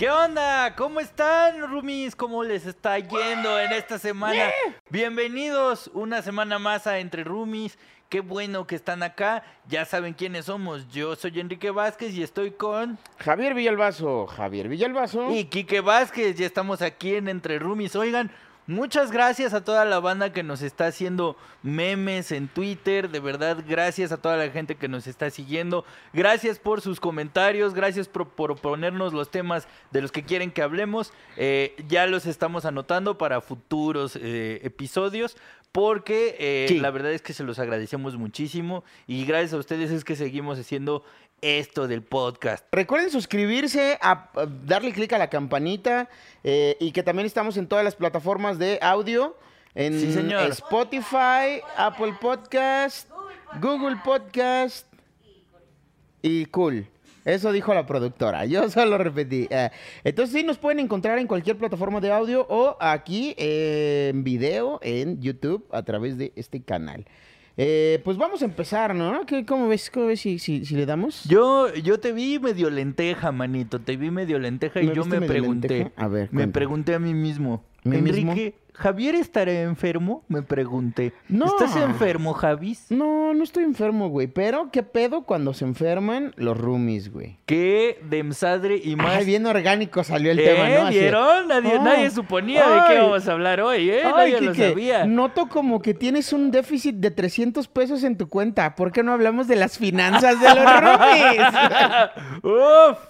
¿Qué 0.00 0.10
onda? 0.10 0.74
¿Cómo 0.76 0.98
están, 0.98 1.60
Rumis? 1.68 2.16
¿Cómo 2.16 2.42
les 2.42 2.64
está 2.64 2.98
yendo 2.98 3.60
en 3.60 3.70
esta 3.72 3.98
semana? 3.98 4.46
Bienvenidos 4.88 5.90
una 5.92 6.22
semana 6.22 6.58
más 6.58 6.86
a 6.86 7.00
Entre 7.00 7.22
Rumis. 7.22 7.78
Qué 8.08 8.20
bueno 8.20 8.66
que 8.66 8.76
están 8.76 9.02
acá. 9.02 9.44
Ya 9.68 9.84
saben 9.84 10.14
quiénes 10.14 10.46
somos. 10.46 10.88
Yo 10.88 11.16
soy 11.16 11.38
Enrique 11.38 11.70
Vázquez 11.70 12.14
y 12.14 12.22
estoy 12.22 12.52
con... 12.52 12.96
Javier 13.18 13.52
Villalbazo, 13.52 14.26
Javier 14.26 14.68
Villalbazo. 14.68 15.32
Y 15.32 15.44
Quique 15.44 15.82
Vázquez. 15.82 16.34
Ya 16.34 16.46
estamos 16.46 16.80
aquí 16.80 17.16
en 17.16 17.28
Entre 17.28 17.58
Rumis. 17.58 17.94
Oigan, 17.94 18.30
Muchas 18.70 19.10
gracias 19.10 19.52
a 19.52 19.64
toda 19.64 19.84
la 19.84 19.98
banda 19.98 20.32
que 20.32 20.44
nos 20.44 20.62
está 20.62 20.86
haciendo 20.86 21.36
memes 21.64 22.30
en 22.30 22.46
Twitter. 22.46 23.10
De 23.10 23.18
verdad, 23.18 23.64
gracias 23.66 24.12
a 24.12 24.18
toda 24.18 24.36
la 24.36 24.48
gente 24.50 24.76
que 24.76 24.86
nos 24.86 25.08
está 25.08 25.28
siguiendo. 25.28 25.84
Gracias 26.12 26.60
por 26.60 26.80
sus 26.80 27.00
comentarios. 27.00 27.74
Gracias 27.74 28.06
por, 28.06 28.28
ponernos 28.60 29.12
los 29.12 29.28
temas 29.28 29.66
de 29.90 30.02
los 30.02 30.12
que 30.12 30.22
quieren 30.22 30.52
que 30.52 30.62
hablemos. 30.62 31.12
Eh, 31.36 31.74
ya 31.88 32.06
los 32.06 32.26
estamos 32.26 32.64
anotando 32.64 33.18
para 33.18 33.40
futuros 33.40 34.14
eh, 34.14 34.60
episodios. 34.62 35.36
Porque 35.72 36.36
eh, 36.38 36.78
la 36.80 36.92
verdad 36.92 37.12
es 37.12 37.22
que 37.22 37.32
se 37.32 37.42
los 37.42 37.58
agradecemos 37.58 38.16
muchísimo. 38.16 38.84
Y 39.08 39.24
gracias 39.24 39.52
a 39.52 39.56
ustedes 39.56 39.90
es 39.90 40.04
que 40.04 40.14
seguimos 40.14 40.60
haciendo 40.60 41.02
esto 41.42 41.88
del 41.88 42.02
podcast. 42.02 42.64
Recuerden 42.72 43.10
suscribirse, 43.10 43.98
a, 44.00 44.30
darle 44.64 44.92
clic 44.92 45.12
a 45.12 45.18
la 45.18 45.30
campanita 45.30 46.08
eh, 46.44 46.76
y 46.80 46.92
que 46.92 47.02
también 47.02 47.26
estamos 47.26 47.56
en 47.56 47.66
todas 47.66 47.84
las 47.84 47.94
plataformas 47.94 48.58
de 48.58 48.78
audio. 48.82 49.36
En 49.74 49.94
Spotify, 50.50 51.62
Apple 51.76 52.14
Podcast, 52.20 53.08
Google 53.60 53.96
Podcast 54.04 54.86
y 56.22 56.46
Cool. 56.46 56.86
Eso 57.24 57.52
dijo 57.52 57.74
la 57.74 57.86
productora. 57.86 58.44
Yo 58.46 58.68
solo 58.70 58.98
repetí. 58.98 59.46
Eh, 59.50 59.70
entonces 60.04 60.34
sí 60.34 60.44
nos 60.44 60.58
pueden 60.58 60.80
encontrar 60.80 61.18
en 61.18 61.26
cualquier 61.26 61.56
plataforma 61.56 62.00
de 62.00 62.12
audio 62.12 62.46
o 62.48 62.76
aquí 62.80 63.34
en 63.36 64.24
video 64.24 64.80
en 64.82 65.20
YouTube 65.20 65.66
a 65.70 65.82
través 65.82 66.16
de 66.18 66.32
este 66.36 66.62
canal. 66.62 67.06
Eh, 67.62 68.00
pues 68.04 68.16
vamos 68.16 68.40
a 68.40 68.46
empezar, 68.46 68.94
¿no? 68.94 69.20
¿Cómo 69.46 69.68
ves, 69.68 69.90
cómo 69.90 70.06
ves 70.06 70.20
si, 70.20 70.38
si, 70.38 70.64
le 70.64 70.86
damos? 70.86 71.24
Yo, 71.24 71.70
yo 71.74 72.00
te 72.00 72.12
vi 72.12 72.38
medio 72.38 72.70
lenteja, 72.70 73.32
manito. 73.32 73.80
Te 73.80 73.98
vi 73.98 74.10
medio 74.10 74.38
lenteja 74.38 74.80
y 74.80 74.90
yo 74.94 75.04
me 75.04 75.20
pregunté. 75.20 75.92
A 75.96 76.08
ver, 76.08 76.30
me 76.32 76.48
pregunté 76.48 76.94
a 76.94 76.98
mí 76.98 77.12
mismo. 77.12 77.62
Enrique, 77.84 78.54
¿Javier 78.80 79.14
estará 79.14 79.52
enfermo? 79.52 80.24
Me 80.28 80.40
pregunté. 80.40 81.12
No. 81.28 81.44
¿Estás 81.44 81.76
enfermo, 81.76 82.32
Javis? 82.32 82.86
No, 82.88 83.34
no 83.34 83.44
estoy 83.44 83.64
enfermo, 83.64 84.08
güey. 84.08 84.26
Pero, 84.26 84.70
¿qué 84.72 84.82
pedo 84.82 85.24
cuando 85.24 85.52
se 85.52 85.66
enferman 85.66 86.32
los 86.36 86.56
roomies, 86.56 87.12
güey? 87.12 87.36
¿Qué 87.44 88.00
demsadre 88.08 88.80
y 88.82 88.96
más? 88.96 89.18
Ay, 89.18 89.26
bien 89.26 89.44
orgánico 89.44 90.02
salió 90.02 90.30
el 90.30 90.38
tema, 90.38 90.66
¿no? 90.70 90.88
¿Vieron? 90.88 91.48
Nadie, 91.48 91.78
nadie 91.78 92.10
suponía 92.10 92.66
de 92.66 92.80
qué 92.88 92.98
vamos 93.00 93.28
a 93.28 93.32
hablar 93.32 93.60
hoy, 93.60 93.90
¿eh? 93.90 94.00
nadie 94.02 94.40
lo 94.40 94.54
sabía. 94.54 95.04
Noto 95.04 95.48
como 95.50 95.82
que 95.82 95.92
tienes 95.92 96.32
un 96.32 96.50
déficit 96.50 96.96
de 96.96 97.10
300 97.10 97.68
pesos 97.68 98.02
en 98.02 98.16
tu 98.16 98.30
cuenta. 98.30 98.74
¿Por 98.76 98.92
qué 98.92 99.02
no 99.02 99.12
hablamos 99.12 99.46
de 99.46 99.56
las 99.56 99.76
finanzas 99.76 100.40
de 100.40 100.54
los 100.54 100.80
roomies? 100.80 101.42
Uf. 102.42 103.09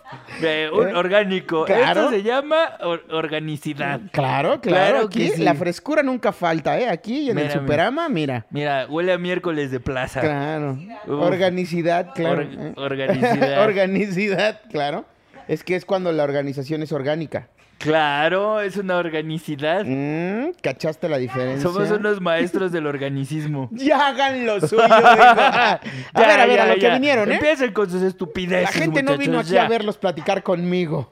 Un 0.72 0.88
¿Eh? 0.88 0.94
orgánico. 0.94 1.64
Claro. 1.64 2.00
Esto 2.02 2.10
se 2.10 2.22
llama 2.22 2.78
organicidad. 3.10 4.00
Claro, 4.12 4.60
claro. 4.60 5.06
aquí 5.06 5.32
la 5.38 5.54
frescura 5.54 6.02
nunca 6.02 6.32
falta, 6.32 6.78
¿eh? 6.78 6.88
Aquí 6.88 7.30
en 7.30 7.38
el 7.38 7.50
Superama, 7.50 8.08
mira. 8.08 8.46
Mira, 8.50 8.86
huele 8.88 9.12
a 9.12 9.18
miércoles 9.18 9.70
de 9.70 9.80
plaza. 9.80 10.20
Claro. 10.20 10.78
Organicidad, 11.06 12.12
claro. 12.14 12.42
¿eh? 12.42 12.72
organicidad. 12.76 13.62
organicidad, 13.64 14.60
claro. 14.70 15.04
Es 15.48 15.64
que 15.64 15.74
es 15.74 15.84
cuando 15.84 16.12
la 16.12 16.24
organización 16.24 16.82
es 16.82 16.92
orgánica. 16.92 17.48
Claro, 17.80 18.60
es 18.60 18.76
una 18.76 18.98
organicidad. 18.98 19.86
Mm, 19.86 20.52
¿Cachaste 20.60 21.08
la 21.08 21.16
diferencia? 21.16 21.62
Somos 21.62 21.90
unos 21.90 22.20
maestros 22.20 22.72
del 22.72 22.86
organicismo. 22.86 23.70
ya 23.72 24.08
hagan 24.08 24.44
lo 24.44 24.60
suyo. 24.60 24.82
a 24.84 25.80
ver, 26.14 26.30
a 26.30 26.46
ver, 26.46 26.60
a 26.60 26.66
lo 26.66 26.74
que 26.76 26.90
vinieron, 26.90 27.32
¿eh? 27.32 27.36
Empiecen 27.36 27.72
con 27.72 27.88
sus 27.88 28.02
estupideces. 28.02 28.76
La 28.76 28.82
gente 28.82 29.02
no 29.02 29.16
vino 29.16 29.38
aquí 29.38 29.56
a 29.56 29.66
verlos 29.66 29.96
platicar 29.96 30.42
conmigo. 30.42 31.10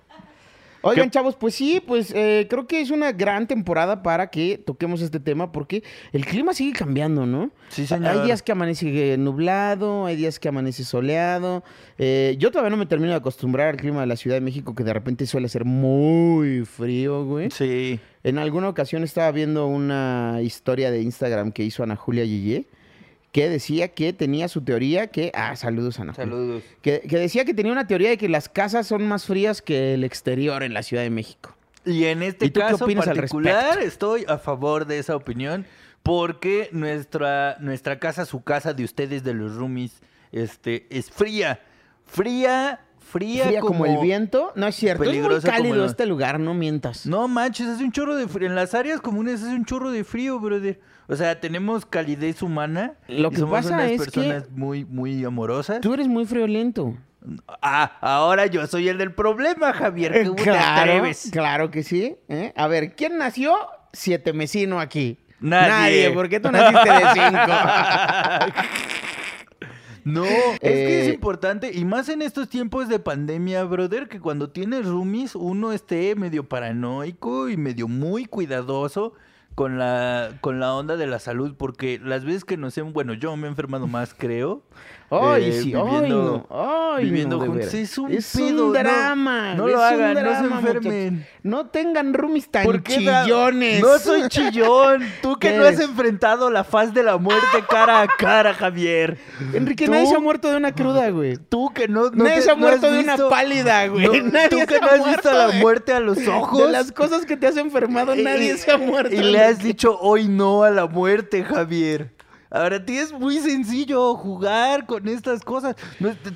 Oigan, 0.82 1.10
chavos, 1.10 1.34
pues 1.36 1.54
sí, 1.54 1.82
pues 1.84 2.12
eh, 2.14 2.46
creo 2.48 2.66
que 2.66 2.80
es 2.80 2.90
una 2.90 3.12
gran 3.12 3.46
temporada 3.46 4.02
para 4.02 4.30
que 4.30 4.58
toquemos 4.58 5.00
este 5.00 5.18
tema 5.18 5.50
porque 5.50 5.82
el 6.12 6.24
clima 6.24 6.54
sigue 6.54 6.72
cambiando, 6.72 7.26
¿no? 7.26 7.50
Sí, 7.68 7.86
señor. 7.86 8.08
Hay 8.08 8.26
días 8.26 8.42
que 8.42 8.52
amanece 8.52 9.16
nublado, 9.18 10.06
hay 10.06 10.16
días 10.16 10.38
que 10.38 10.48
amanece 10.48 10.84
soleado. 10.84 11.64
Eh, 11.98 12.36
yo 12.38 12.50
todavía 12.50 12.70
no 12.70 12.76
me 12.76 12.86
termino 12.86 13.10
de 13.10 13.16
acostumbrar 13.16 13.68
al 13.68 13.76
clima 13.76 14.00
de 14.00 14.06
la 14.06 14.16
Ciudad 14.16 14.36
de 14.36 14.40
México 14.40 14.74
que 14.74 14.84
de 14.84 14.92
repente 14.92 15.26
suele 15.26 15.48
ser 15.48 15.64
muy 15.64 16.64
frío, 16.64 17.24
güey. 17.24 17.50
Sí. 17.50 17.98
En 18.22 18.38
alguna 18.38 18.68
ocasión 18.68 19.02
estaba 19.02 19.30
viendo 19.32 19.66
una 19.66 20.38
historia 20.42 20.90
de 20.90 21.02
Instagram 21.02 21.52
que 21.52 21.64
hizo 21.64 21.82
Ana 21.82 21.96
Julia 21.96 22.24
Yeye 22.24 22.66
que 23.32 23.48
decía 23.48 23.88
que 23.88 24.12
tenía 24.12 24.48
su 24.48 24.62
teoría 24.62 25.08
que... 25.08 25.30
Ah, 25.34 25.54
saludos, 25.56 26.00
Ana. 26.00 26.14
Saludos. 26.14 26.62
Que, 26.82 27.00
decía 27.00 27.44
que 27.44 27.54
tenía 27.54 27.72
una 27.72 27.86
teoría 27.86 28.10
de 28.10 28.18
que 28.18 28.28
las 28.28 28.48
casas 28.48 28.86
son 28.86 29.06
más 29.06 29.26
frías 29.26 29.60
que 29.62 29.94
el 29.94 30.04
exterior 30.04 30.62
en 30.62 30.74
la 30.74 30.82
Ciudad 30.82 31.02
de 31.02 31.10
México. 31.10 31.54
Y 31.84 32.04
en 32.04 32.22
este 32.22 32.50
caso 32.52 32.86
particular 32.86 33.78
estoy 33.80 34.24
a 34.28 34.38
favor 34.38 34.86
de 34.86 34.98
esa 34.98 35.16
opinión 35.16 35.66
porque 36.02 36.68
nuestra, 36.72 37.56
nuestra 37.60 37.98
casa, 37.98 38.24
su 38.24 38.42
casa 38.42 38.72
de 38.72 38.84
ustedes, 38.84 39.24
de 39.24 39.34
los 39.34 39.54
roomies, 39.54 40.00
este, 40.32 40.86
es 40.90 41.10
fría. 41.10 41.60
Fría 42.06 42.80
fría, 43.08 43.46
fría 43.46 43.60
como, 43.60 43.86
el 43.86 43.98
viento. 43.98 44.52
No 44.54 44.66
es 44.66 44.74
cierto, 44.74 45.04
es 45.04 45.20
muy 45.20 45.40
cálido 45.40 45.84
este 45.84 46.06
lugar, 46.06 46.38
no 46.38 46.54
mientas. 46.54 47.06
No 47.06 47.26
manches, 47.28 47.66
hace 47.66 47.84
un 47.84 47.92
chorro 47.92 48.16
de 48.16 48.28
frío. 48.28 48.48
En 48.48 48.54
las 48.54 48.74
áreas 48.74 49.00
comunes 49.00 49.42
hace 49.42 49.54
un 49.54 49.64
chorro 49.64 49.90
de 49.90 50.04
frío, 50.04 50.38
brother. 50.38 50.80
O 51.08 51.16
sea, 51.16 51.40
tenemos 51.40 51.86
calidez 51.86 52.42
humana. 52.42 52.94
Lo 53.08 53.30
que 53.30 53.38
somos 53.38 53.52
pasa 53.52 53.74
unas 53.74 53.90
es 53.90 53.98
personas 53.98 54.50
muy, 54.50 54.84
muy 54.84 55.24
amorosas. 55.24 55.80
Tú 55.80 55.94
eres 55.94 56.06
muy 56.06 56.26
friolento. 56.26 56.94
Ah, 57.62 57.98
ahora 58.00 58.46
yo 58.46 58.66
soy 58.66 58.88
el 58.88 58.98
del 58.98 59.12
problema, 59.12 59.72
Javier. 59.72 60.24
¿Cómo 60.24 60.36
claro, 60.36 61.02
Claro 61.32 61.70
que 61.70 61.82
sí. 61.82 62.16
¿eh? 62.28 62.52
A 62.56 62.68
ver, 62.68 62.94
¿quién 62.94 63.18
nació 63.18 63.56
siete 63.92 64.32
mesino 64.32 64.80
aquí? 64.80 65.18
Nadie. 65.40 65.68
Nadie. 65.68 66.10
¿Por 66.10 66.28
qué 66.28 66.40
tú 66.40 66.50
naciste 66.50 66.90
de 66.90 67.04
cinco? 67.14 67.52
No, 70.08 70.24
es 70.24 70.58
que 70.60 71.02
es 71.02 71.08
eh, 71.08 71.14
importante, 71.14 71.70
y 71.72 71.84
más 71.84 72.08
en 72.08 72.22
estos 72.22 72.48
tiempos 72.48 72.88
de 72.88 72.98
pandemia, 72.98 73.64
brother, 73.64 74.08
que 74.08 74.20
cuando 74.20 74.48
tienes 74.48 74.86
roomies 74.86 75.34
uno 75.34 75.72
esté 75.72 76.14
medio 76.14 76.48
paranoico 76.48 77.50
y 77.50 77.58
medio 77.58 77.88
muy 77.88 78.24
cuidadoso 78.24 79.12
con 79.58 79.76
la, 79.76 80.34
con 80.40 80.60
la 80.60 80.72
onda 80.72 80.96
de 80.96 81.08
la 81.08 81.18
salud, 81.18 81.56
porque 81.58 82.00
las 82.00 82.24
veces 82.24 82.44
que 82.44 82.56
nos 82.56 82.78
hemos, 82.78 82.92
bueno, 82.92 83.14
yo 83.14 83.36
me 83.36 83.48
he 83.48 83.50
enfermado 83.50 83.88
más, 83.88 84.14
creo. 84.14 84.62
Ay, 85.10 85.44
eh, 85.44 85.52
sí, 85.52 85.72
viviendo, 85.72 86.46
ay, 86.50 87.04
viviendo 87.04 87.40
juntos. 87.40 87.72
Es 87.72 87.96
un, 87.96 88.12
es 88.12 88.34
un 88.34 88.74
drama. 88.74 89.54
No, 89.54 89.66
lo 89.66 89.82
hagan, 89.82 90.22
no 90.22 90.38
se 90.38 90.44
enfermen. 90.44 91.26
No 91.42 91.66
tengan 91.68 92.12
roomies 92.12 92.50
tan 92.50 92.82
chillones. 92.82 93.80
No 93.80 93.98
soy 93.98 94.28
chillón. 94.28 95.02
Tú 95.22 95.38
que 95.38 95.56
no 95.56 95.64
has 95.64 95.80
enfrentado 95.80 96.50
la 96.50 96.62
faz 96.62 96.92
de 96.92 97.02
la 97.02 97.16
muerte 97.16 97.46
cara 97.70 98.02
a 98.02 98.06
cara, 98.06 98.52
Javier. 98.52 99.16
Enrique, 99.54 99.88
nadie 99.88 100.08
se 100.08 100.14
ha 100.14 100.20
muerto 100.20 100.50
de 100.50 100.58
una 100.58 100.72
cruda, 100.72 101.08
güey. 101.08 101.38
Tú 101.38 101.72
que 101.72 101.88
no. 101.88 102.10
nadie 102.10 102.42
se 102.42 102.50
ha 102.50 102.54
muerto 102.54 102.90
de 102.90 103.00
una 103.00 103.16
pálida, 103.30 103.86
güey. 103.86 104.22
nadie 104.24 104.50
tú 104.50 104.58
que 104.66 104.78
no 104.78 104.88
has 104.88 105.06
visto 105.06 105.32
la 105.32 105.52
muerte 105.52 105.94
a 105.94 106.00
los 106.00 106.18
ojos. 106.28 106.66
De 106.66 106.70
las 106.70 106.92
cosas 106.92 107.24
que 107.24 107.38
te 107.38 107.46
has 107.46 107.56
enfermado, 107.56 108.14
nadie 108.14 108.58
se 108.58 108.70
ha 108.70 108.76
muerto. 108.76 109.14
Y 109.14 109.20
le 109.20 109.40
has 109.48 109.62
dicho 109.62 109.98
hoy 110.00 110.28
no 110.28 110.62
a 110.62 110.70
la 110.70 110.86
muerte, 110.86 111.42
Javier. 111.42 112.14
Ahora 112.50 112.84
ti 112.84 112.96
es 112.96 113.12
muy 113.12 113.38
sencillo 113.38 114.14
jugar 114.14 114.86
con 114.86 115.06
estas 115.08 115.42
cosas. 115.42 115.76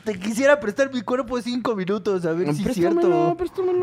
te, 0.04 0.18
quisiera 0.18 0.60
prestar 0.60 0.92
mi 0.92 1.00
cuerpo 1.00 1.40
cinco 1.40 1.74
minutos 1.74 2.26
a 2.26 2.32
ver 2.32 2.54
si 2.54 2.68
es 2.68 2.74
cierto. 2.74 3.36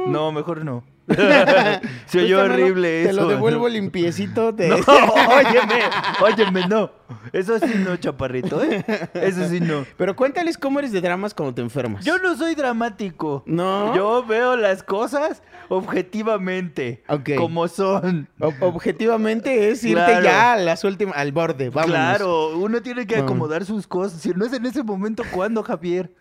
No, 0.07 0.31
mejor 0.31 0.63
no. 0.63 0.83
Se 2.05 2.23
oyó 2.23 2.43
horrible 2.43 3.03
eso. 3.03 3.09
Te 3.09 3.15
lo 3.15 3.27
devuelvo 3.27 3.67
limpiecito. 3.67 4.53
Te... 4.53 4.69
No, 4.89 5.13
óyeme, 5.13 5.81
óyeme, 6.21 6.67
no. 6.67 6.91
Eso 7.33 7.59
sí 7.59 7.73
no, 7.77 7.97
chaparrito, 7.97 8.63
¿eh? 8.63 8.83
Eso 9.13 9.47
sí 9.47 9.59
no. 9.59 9.85
Pero 9.97 10.15
cuéntales 10.15 10.57
cómo 10.57 10.79
eres 10.79 10.91
de 10.91 11.01
dramas 11.01 11.33
cuando 11.33 11.53
te 11.55 11.61
enfermas. 11.61 12.03
Yo 12.05 12.17
no 12.19 12.35
soy 12.35 12.55
dramático. 12.55 13.43
No. 13.45 13.95
Yo 13.95 14.25
veo 14.25 14.55
las 14.55 14.83
cosas 14.83 15.41
objetivamente. 15.69 17.03
Como 17.37 17.67
son. 17.67 18.27
objetivamente 18.59 19.69
es 19.69 19.83
irte 19.83 20.19
ya 20.23 20.53
a 20.53 20.57
las 20.57 20.83
últimas, 20.83 21.15
al 21.17 21.31
borde. 21.31 21.69
Vámonos. 21.69 21.95
Claro, 21.95 22.57
uno 22.57 22.81
tiene 22.81 23.07
que 23.07 23.17
acomodar 23.17 23.65
sus 23.65 23.87
cosas. 23.87 24.21
Si 24.21 24.29
no 24.29 24.45
es 24.45 24.53
en 24.53 24.65
ese 24.65 24.83
momento, 24.83 25.23
¿cuándo, 25.31 25.63
Javier? 25.63 26.11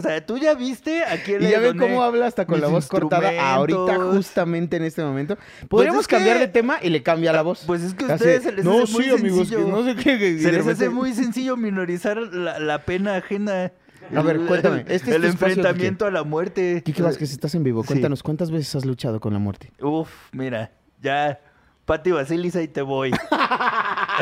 O 0.00 0.08
sea, 0.08 0.24
tú 0.24 0.38
ya 0.38 0.54
viste 0.54 1.04
aquí 1.04 1.34
Y 1.34 1.50
ya 1.50 1.60
ve 1.60 1.76
cómo 1.76 2.02
habla 2.02 2.26
hasta 2.26 2.46
con 2.46 2.60
la 2.60 2.68
voz 2.68 2.88
cortada 2.88 3.54
ahorita, 3.54 3.96
justamente 4.12 4.76
en 4.76 4.84
este 4.84 5.02
momento. 5.02 5.36
Pues 5.36 5.68
Podríamos 5.68 6.08
cambiar 6.08 6.38
de 6.38 6.48
tema 6.48 6.78
y 6.82 6.88
le 6.88 7.02
cambia 7.02 7.32
la 7.32 7.42
voz. 7.42 7.64
Pues 7.66 7.82
es 7.82 7.94
que 7.94 8.04
a 8.04 8.14
ustedes 8.14 8.42
se 8.42 8.52
les 8.52 8.64
no, 8.64 8.82
hace 8.82 8.92
muy 8.92 9.10
amigos, 9.10 9.48
sencillo. 9.48 9.68
no 9.68 9.84
sé 9.84 9.94
qué, 9.96 10.38
se 10.38 10.52
les 10.52 10.66
hace 10.66 10.88
muy 10.88 11.12
sencillo 11.12 11.56
minorizar 11.56 12.16
la, 12.16 12.78
pena 12.84 13.16
ajena. 13.16 13.72
A 14.14 14.22
ver, 14.22 14.40
cuéntame. 14.46 14.84
Este 14.88 15.14
el 15.14 15.24
enfrentamiento 15.24 16.06
a 16.06 16.10
la 16.10 16.24
muerte. 16.24 16.82
Kike 16.84 17.02
Vázquez, 17.02 17.30
estás 17.32 17.54
en 17.54 17.62
vivo. 17.62 17.84
Cuéntanos, 17.84 18.22
¿cuántas 18.22 18.50
veces 18.50 18.74
has 18.74 18.84
luchado 18.84 19.20
con 19.20 19.32
la 19.32 19.38
muerte? 19.38 19.70
Uf, 19.80 20.10
mira, 20.32 20.72
ya 21.00 21.38
Pati 21.84 22.12
Basilis, 22.12 22.56
ahí 22.56 22.68
te 22.68 22.82
voy. 22.82 23.10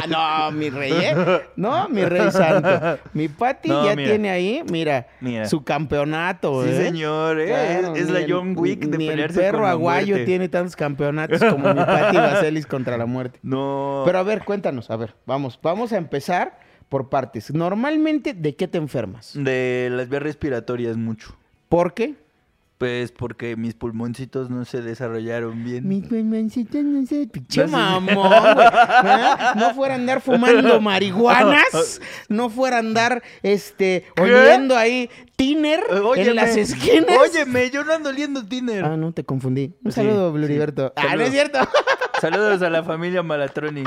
no, 0.06 0.50
mi 0.52 0.70
rey, 0.70 0.92
¿eh? 0.92 1.40
No, 1.56 1.88
mi 1.88 2.04
rey 2.04 2.30
santo. 2.30 2.98
Mi 3.12 3.28
Pati 3.28 3.68
ya 3.68 3.94
tiene 3.96 4.30
ahí, 4.30 4.62
mira, 4.70 5.06
su 5.46 5.64
campeonato, 5.64 6.64
Sí, 6.64 6.70
¿eh? 6.70 6.84
señor, 6.86 7.40
¿eh? 7.40 7.80
es 7.96 8.10
la 8.10 8.20
John 8.28 8.54
Wick 8.56 8.80
de 8.86 8.98
ni 8.98 9.08
el 9.08 9.28
perro 9.32 9.66
aguayo 9.66 10.24
tiene 10.24 10.48
tantos 10.48 10.76
campeonatos 10.76 11.42
como 11.44 11.72
mi 11.72 11.80
Pati 11.84 12.16
Basilis 12.16 12.66
contra 12.66 12.96
la 12.96 13.06
muerte. 13.06 13.38
No. 13.42 14.02
Pero 14.06 14.18
a 14.18 14.22
ver, 14.22 14.44
cuéntanos, 14.44 14.90
a 14.90 14.96
ver, 14.96 15.14
vamos, 15.26 15.58
vamos 15.62 15.92
a 15.92 15.96
empezar 15.96 16.58
por 16.88 17.08
partes. 17.08 17.52
Normalmente, 17.52 18.32
¿de 18.34 18.56
qué 18.56 18.68
te 18.68 18.78
enfermas? 18.78 19.32
De 19.34 19.88
las 19.90 20.08
vías 20.08 20.22
respiratorias 20.22 20.96
mucho. 20.96 21.36
¿Por 21.68 21.92
qué? 21.94 22.14
Pues 22.78 23.10
porque 23.10 23.56
mis 23.56 23.74
pulmoncitos 23.74 24.50
no 24.50 24.64
se 24.64 24.80
desarrollaron 24.82 25.64
bien. 25.64 25.86
Mis 25.88 26.06
pulmoncitos 26.06 26.84
no 26.84 27.04
se... 27.04 27.26
Pinche 27.32 27.66
mamón, 27.66 28.14
güey. 28.54 28.68
No 29.56 29.74
fuera 29.74 29.94
a 29.94 29.96
andar 29.96 30.20
fumando 30.20 30.80
marihuanas. 30.80 32.00
No 32.28 32.50
fuera 32.50 32.76
a 32.76 32.78
andar, 32.78 33.24
este, 33.42 34.06
oliendo 34.16 34.76
ahí 34.76 35.10
tiner 35.34 35.80
en 36.14 36.36
las 36.36 36.56
esquinas. 36.56 37.18
Óyeme, 37.18 37.68
yo 37.70 37.82
no 37.82 37.94
ando 37.94 38.10
oliendo 38.10 38.46
tiner. 38.46 38.84
Ah, 38.84 38.96
no, 38.96 39.12
te 39.12 39.24
confundí. 39.24 39.74
Un 39.82 39.90
saludo, 39.90 40.32
Bluriberto. 40.32 40.92
Ah, 40.94 41.16
no 41.16 41.22
es 41.22 41.32
cierto. 41.32 41.58
Saludos 42.20 42.62
a 42.62 42.70
la 42.70 42.84
familia 42.84 43.24
Malatroni. 43.24 43.82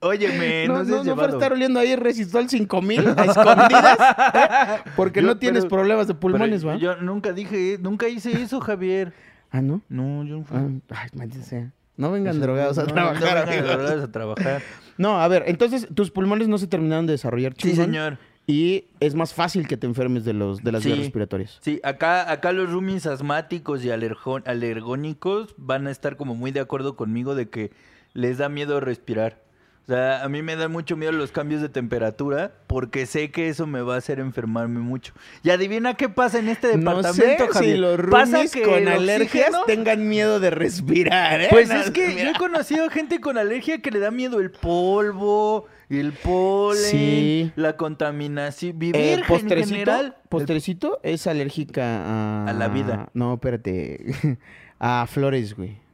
Óyeme, 0.00 0.66
no, 0.66 0.82
no, 0.82 0.84
no, 0.84 1.04
no 1.04 1.16
para 1.16 1.32
estar 1.32 1.52
oliendo 1.52 1.78
ahí 1.78 1.94
Resistol 1.94 2.48
5000 2.48 3.14
a 3.16 3.24
escondidas. 3.24 3.98
¿eh? 4.34 4.90
Porque 4.96 5.20
no 5.20 5.36
tienes 5.36 5.66
problemas 5.66 6.06
de 6.06 6.14
pulmones, 6.14 6.66
¿va? 6.66 6.76
Yo 6.76 6.96
nunca 6.96 7.32
dije, 7.32 7.78
nunca 7.80 8.08
hice 8.08 8.32
eso, 8.42 8.60
Javier. 8.60 9.12
¿Ah, 9.50 9.60
no? 9.60 9.82
No, 9.88 10.24
yo 10.24 10.38
no 10.38 10.44
fui. 10.44 10.56
Ah, 10.56 11.02
ay, 11.02 11.08
maldita 11.14 11.44
sea. 11.44 11.72
No 11.96 12.10
vengan 12.10 12.40
drogados 12.40 12.78
a 12.78 12.86
trabajar. 12.86 13.20
No 13.20 13.50
vengan 13.50 13.66
drogados 13.66 14.04
a 14.04 14.10
trabajar. 14.10 14.62
No, 14.96 15.20
a 15.20 15.28
ver, 15.28 15.44
entonces 15.46 15.86
tus 15.94 16.10
pulmones 16.10 16.48
no 16.48 16.56
se 16.56 16.66
terminaron 16.66 17.06
de 17.06 17.12
desarrollar. 17.12 17.52
Sí, 17.58 17.74
señor. 17.74 18.16
Y 18.46 18.86
es 19.00 19.14
más 19.14 19.34
fácil 19.34 19.68
que 19.68 19.76
te 19.76 19.86
enfermes 19.86 20.24
de 20.24 20.32
los 20.32 20.64
de 20.64 20.72
las 20.72 20.84
vías 20.84 20.98
respiratorias. 20.98 21.58
Sí, 21.60 21.78
acá, 21.84 22.32
acá 22.32 22.52
los 22.52 22.70
roomies 22.70 23.06
asmáticos 23.06 23.84
y 23.84 23.90
alergónicos 23.90 25.54
van 25.56 25.86
a 25.86 25.90
estar 25.90 26.16
como 26.16 26.34
muy 26.34 26.50
de 26.50 26.60
acuerdo 26.60 26.96
conmigo 26.96 27.34
de 27.34 27.48
que 27.48 27.70
les 28.14 28.38
da 28.38 28.48
miedo 28.48 28.80
respirar. 28.80 29.49
O 29.84 29.92
sea, 29.92 30.22
a 30.22 30.28
mí 30.28 30.42
me 30.42 30.54
da 30.54 30.68
mucho 30.68 30.96
miedo 30.96 31.10
los 31.10 31.32
cambios 31.32 31.60
de 31.60 31.68
temperatura 31.68 32.52
porque 32.66 33.06
sé 33.06 33.30
que 33.32 33.48
eso 33.48 33.66
me 33.66 33.82
va 33.82 33.96
a 33.96 33.98
hacer 33.98 34.20
enfermarme 34.20 34.78
mucho. 34.78 35.12
Y 35.42 35.50
adivina 35.50 35.94
qué 35.94 36.08
pasa 36.08 36.38
en 36.38 36.48
este 36.48 36.68
departamento, 36.68 37.46
no 37.46 37.52
sé 37.52 37.64
Si 37.64 37.76
los 37.76 37.98
roomies 37.98 38.52
con 38.64 38.86
alergias 38.86 39.50
tengan 39.66 40.08
miedo 40.08 40.38
de 40.38 40.50
respirar, 40.50 41.40
¿eh? 41.40 41.48
Pues 41.50 41.70
es 41.70 41.90
que 41.90 42.14
yo 42.14 42.30
he 42.30 42.34
conocido 42.34 42.88
gente 42.90 43.20
con 43.20 43.36
alergia 43.36 43.82
que 43.82 43.90
le 43.90 43.98
da 43.98 44.12
miedo 44.12 44.38
el 44.38 44.52
polvo, 44.52 45.66
el 45.88 46.12
polen, 46.12 47.52
la 47.56 47.76
contaminación, 47.76 48.78
vivir 48.78 48.96
eh, 48.96 49.22
en 49.28 49.66
general. 49.66 50.16
Postrecito 50.28 51.00
es 51.02 51.26
alérgica 51.26 51.82
a... 51.82 52.46
A 52.46 52.52
la 52.52 52.68
vida. 52.68 53.08
No, 53.12 53.34
espérate. 53.34 54.38
a 54.78 55.06
flores, 55.08 55.56
güey. 55.56 55.89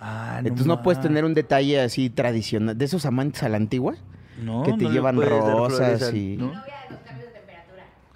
Ah, 0.00 0.36
Entonces 0.38 0.66
no 0.66 0.82
puedes 0.82 1.00
tener 1.00 1.24
un 1.24 1.34
detalle 1.34 1.80
así 1.80 2.10
tradicional, 2.10 2.76
de 2.76 2.84
esos 2.84 3.04
amantes 3.04 3.42
a 3.42 3.48
la 3.48 3.56
antigua, 3.56 3.94
no, 4.42 4.62
que 4.62 4.72
te 4.72 4.88
llevan 4.88 5.20
rosas 5.20 6.12
y... 6.14 6.38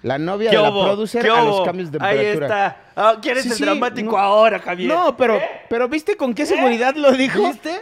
La 0.03 0.17
novia 0.17 0.51
de 0.51 0.57
la 0.57 0.69
producer 0.69 1.29
a 1.29 1.45
los 1.45 1.61
cambios 1.61 1.89
de 1.89 1.97
temperatura. 1.97 2.45
Ahí 2.45 2.65
está. 2.65 2.77
Ah, 2.95 3.17
¿Quieres 3.21 3.45
el 3.49 3.57
dramático 3.57 4.17
ahora, 4.17 4.59
Javier? 4.59 4.89
No, 4.89 5.15
pero, 5.15 5.37
¿Eh? 5.37 5.49
pero 5.69 5.87
¿viste 5.87 6.17
con 6.17 6.33
qué 6.33 6.45
seguridad 6.45 6.93
lo 6.95 7.13
dijo? 7.13 7.47
¿Viste? 7.47 7.79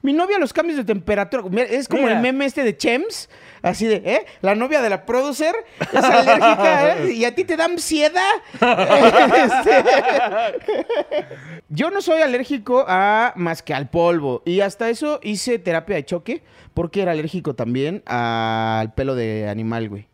Mi 0.00 0.12
novia 0.12 0.36
a 0.36 0.38
los 0.38 0.52
cambios 0.52 0.76
de 0.78 0.84
temperatura. 0.84 1.42
Es 1.64 1.88
como 1.88 2.08
el 2.08 2.20
meme 2.20 2.44
este 2.44 2.62
de 2.62 2.76
Chems. 2.76 3.28
Así 3.66 3.86
de, 3.86 3.96
¿eh? 3.96 4.24
La 4.42 4.54
novia 4.54 4.80
de 4.80 4.88
la 4.88 5.04
producer 5.04 5.52
es 5.80 6.04
alérgica, 6.04 6.98
¿eh? 6.98 7.12
Y 7.16 7.24
a 7.24 7.34
ti 7.34 7.44
te 7.44 7.56
da 7.56 7.64
ansiedad. 7.64 8.22
Este, 9.36 9.84
yo 11.68 11.90
no 11.90 12.00
soy 12.00 12.22
alérgico 12.22 12.84
a 12.86 13.32
más 13.34 13.62
que 13.62 13.74
al 13.74 13.88
polvo. 13.88 14.42
Y 14.44 14.60
hasta 14.60 14.88
eso 14.88 15.18
hice 15.22 15.58
terapia 15.58 15.96
de 15.96 16.04
choque 16.04 16.42
porque 16.74 17.02
era 17.02 17.10
alérgico 17.12 17.54
también 17.54 18.02
al 18.06 18.94
pelo 18.94 19.16
de 19.16 19.48
animal, 19.48 19.88
güey. 19.88 20.06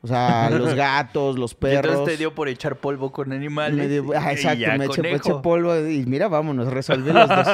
O 0.00 0.06
sea, 0.06 0.48
los 0.48 0.74
gatos, 0.74 1.38
los 1.38 1.54
perros. 1.54 1.84
Y 1.84 1.88
entonces 1.88 2.14
te 2.14 2.18
dio 2.18 2.34
por 2.34 2.48
echar 2.48 2.76
polvo 2.76 3.12
con 3.12 3.32
animales. 3.32 4.02
ah, 4.16 4.32
exacto, 4.32 4.66
me 4.78 4.86
eché, 4.86 5.34
polvo 5.42 5.76
y 5.76 6.06
mira, 6.06 6.28
vámonos, 6.28 6.68
resolví 6.68 7.12
los 7.12 7.28
dos. 7.28 7.46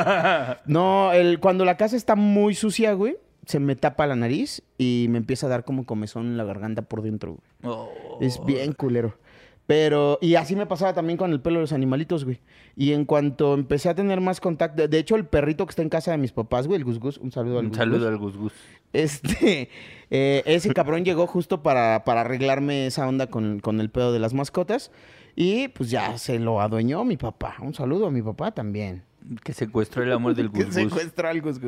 No, 0.67 1.13
el, 1.13 1.41
cuando 1.41 1.65
la 1.65 1.77
casa 1.77 1.97
está 1.97 2.15
muy 2.15 2.55
sucia, 2.55 2.93
güey, 2.93 3.17
se 3.47 3.61
me 3.61 3.77
tapa 3.77 4.07
la 4.07 4.17
nariz 4.17 4.63
y 4.77 5.07
me 5.09 5.19
empieza 5.19 5.47
a 5.47 5.51
dar 5.51 5.65
como 5.65 5.87
comezón 5.87 6.27
en 6.27 6.37
la 6.37 6.45
garganta 6.45 6.83
por 6.83 7.03
dentro, 7.03 7.39
güey. 7.63 7.75
Oh. 7.75 8.19
Es 8.21 8.45
bien 8.45 8.73
culero. 8.73 9.17
Pero, 9.67 10.19
y 10.21 10.37
así 10.37 10.55
me 10.55 10.67
pasaba 10.67 10.95
también 10.95 11.17
con 11.17 11.33
el 11.33 11.41
pelo 11.41 11.57
de 11.57 11.63
los 11.63 11.73
animalitos, 11.73 12.25
güey. 12.25 12.41
Y 12.77 12.93
en 12.93 13.05
cuanto 13.05 13.55
empecé 13.55 13.89
a 13.89 13.95
tener 13.95 14.21
más 14.21 14.41
contacto, 14.41 14.87
de 14.87 14.99
hecho, 14.99 15.17
el 15.17 15.27
perrito 15.27 15.67
que 15.67 15.71
está 15.71 15.83
en 15.83 15.89
casa 15.89 16.13
de 16.13 16.19
mis 16.19 16.33
papás, 16.33 16.69
güey, 16.69 16.79
el 16.79 16.85
Gus 16.85 17.19
un 17.19 17.33
saludo 17.33 17.59
al 17.59 17.69
Gus. 17.69 17.73
Un 17.73 17.77
saludo 17.77 18.09
al 18.09 18.17
Gus 18.17 18.53
Este, 18.93 19.69
eh, 20.11 20.43
ese 20.47 20.73
cabrón 20.73 21.05
llegó 21.05 21.27
justo 21.27 21.63
para, 21.63 22.05
para 22.05 22.21
arreglarme 22.21 22.87
esa 22.87 23.09
onda 23.09 23.29
con, 23.29 23.59
con 23.59 23.81
el 23.81 23.91
pedo 23.91 24.13
de 24.13 24.21
las 24.21 24.35
mascotas. 24.35 24.93
Y 25.35 25.69
pues 25.69 25.91
ya 25.91 26.17
se 26.17 26.39
lo 26.39 26.61
adueñó 26.61 27.05
mi 27.05 27.17
papá. 27.17 27.57
Un 27.61 27.75
saludo 27.75 28.07
a 28.07 28.11
mi 28.11 28.23
papá 28.23 28.53
también. 28.53 29.03
Que 29.43 29.53
secuestró 29.53 30.03
el 30.03 30.13
amor 30.13 30.35
del 30.35 30.49
Gus 30.51 30.67
Que 30.67 30.73
secuestró 30.73 31.29
al 31.29 31.41
Gus 31.41 31.59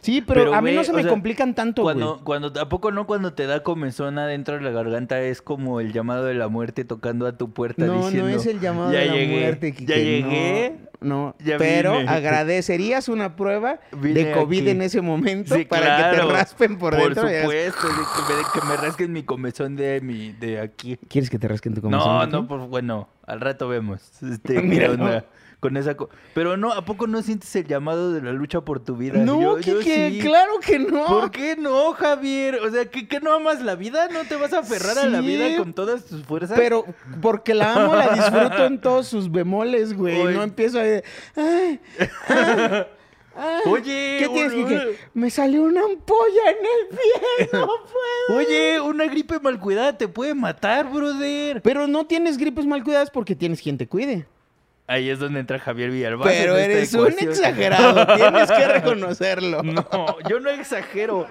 Sí, 0.00 0.20
pero, 0.20 0.54
a 0.54 0.60
mí 0.60 0.72
no 0.72 0.84
se 0.84 0.92
me 0.92 1.06
complican 1.06 1.54
tanto, 1.54 1.82
cuando, 1.82 2.14
güey. 2.14 2.24
Cuando, 2.24 2.60
¿A 2.60 2.68
poco 2.68 2.92
no 2.92 3.06
cuando 3.06 3.32
te 3.32 3.46
da 3.46 3.62
comezón 3.62 4.18
adentro 4.18 4.56
de 4.56 4.62
la 4.62 4.70
garganta 4.70 5.20
es 5.20 5.42
como 5.42 5.80
el 5.80 5.92
llamado 5.92 6.24
de 6.24 6.34
la 6.34 6.48
muerte 6.48 6.84
tocando 6.84 7.26
a 7.26 7.36
tu 7.36 7.52
puerta 7.52 7.84
no, 7.84 7.96
diciendo... 7.96 8.26
No, 8.26 8.30
no 8.30 8.36
es 8.36 8.46
el 8.46 8.60
llamado 8.60 8.90
de 8.90 9.06
la 9.06 9.40
muerte, 9.40 9.74
Ya 9.78 9.96
llegué. 9.96 10.90
No, 11.00 11.34
pero 11.58 11.94
agradecerías 12.06 13.08
una 13.08 13.34
prueba 13.34 13.80
de 13.90 14.32
COVID 14.32 14.68
en 14.68 14.82
ese 14.82 15.00
momento 15.00 15.56
para 15.68 16.10
que 16.10 16.16
te 16.16 16.22
raspen 16.22 16.78
por, 16.78 16.94
dentro. 16.94 17.22
Por 17.22 17.32
supuesto, 17.32 17.88
que, 18.52 18.66
me, 18.66 18.76
rasquen 18.76 19.12
mi 19.12 19.22
comezón 19.22 19.76
de, 19.76 20.00
mi, 20.02 20.32
de 20.32 20.60
aquí. 20.60 20.98
¿Quieres 21.08 21.30
que 21.30 21.38
te 21.38 21.48
rasquen 21.48 21.74
tu 21.74 21.80
comezón? 21.80 22.06
No, 22.06 22.26
no, 22.26 22.46
pues 22.46 22.68
bueno, 22.68 23.08
al 23.30 23.40
rato 23.40 23.68
vemos. 23.68 24.00
Este, 24.22 24.60
Mira, 24.60 25.24
con 25.60 25.76
esa... 25.76 25.94
Pero 26.34 26.56
no, 26.56 26.72
¿a 26.72 26.84
poco 26.84 27.06
no 27.06 27.20
sientes 27.22 27.54
el 27.54 27.66
llamado 27.66 28.12
de 28.12 28.22
la 28.22 28.32
lucha 28.32 28.62
por 28.62 28.80
tu 28.80 28.96
vida? 28.96 29.18
No, 29.18 29.56
que, 29.56 30.18
claro 30.22 30.52
que 30.64 30.78
no. 30.78 31.06
¿Por 31.06 31.30
qué 31.30 31.54
no, 31.56 31.92
Javier? 31.92 32.56
O 32.56 32.70
sea, 32.70 32.86
¿que, 32.86 33.06
que 33.06 33.20
no 33.20 33.34
amas 33.34 33.60
la 33.60 33.74
vida? 33.74 34.08
¿No 34.08 34.24
te 34.24 34.36
vas 34.36 34.54
a 34.54 34.60
aferrar 34.60 34.98
a 34.98 35.06
la 35.06 35.20
vida 35.20 35.56
con 35.58 35.74
todas 35.74 36.06
tus 36.06 36.24
fuerzas? 36.24 36.58
Pero 36.58 36.86
porque 37.20 37.52
la 37.52 37.74
amo, 37.74 37.94
la 37.94 38.08
disfruto 38.08 38.64
en 38.64 38.80
todos 38.80 39.06
sus 39.06 39.30
bemoles, 39.30 39.92
güey. 39.92 40.34
No 40.34 40.42
empiezo 40.42 40.80
a... 40.80 40.84
Ay, 41.36 41.80
Oye, 43.66 44.18
¿qué 44.20 44.28
tienes 44.32 44.52
que, 44.52 44.96
Me 45.14 45.30
salió 45.30 45.62
una 45.62 45.82
ampolla 45.82 46.50
en 46.50 46.58
el 46.58 46.96
pie, 46.96 47.48
no 47.52 47.66
puedo. 47.66 48.38
Oye, 48.38 48.80
una 48.80 49.06
gripe 49.06 49.40
mal 49.40 49.58
cuidada 49.58 49.96
te 49.96 50.08
puede 50.08 50.34
matar, 50.34 50.90
brother. 50.90 51.62
Pero 51.62 51.86
no 51.86 52.06
tienes 52.06 52.36
gripes 52.36 52.66
mal 52.66 52.84
cuidadas 52.84 53.10
porque 53.10 53.34
tienes 53.34 53.62
quien 53.62 53.78
te 53.78 53.86
cuide. 53.86 54.26
Ahí 54.86 55.08
es 55.08 55.20
donde 55.20 55.38
entra 55.38 55.60
Javier 55.60 55.90
Villalbazo. 55.92 56.28
Pero 56.28 56.56
eres 56.56 56.92
un 56.94 57.12
exagerado, 57.16 58.06
tienes 58.16 58.50
que 58.50 58.66
reconocerlo. 58.66 59.62
No, 59.70 59.84
yo 60.28 60.40
no 60.40 60.50
exagero. 60.50 61.28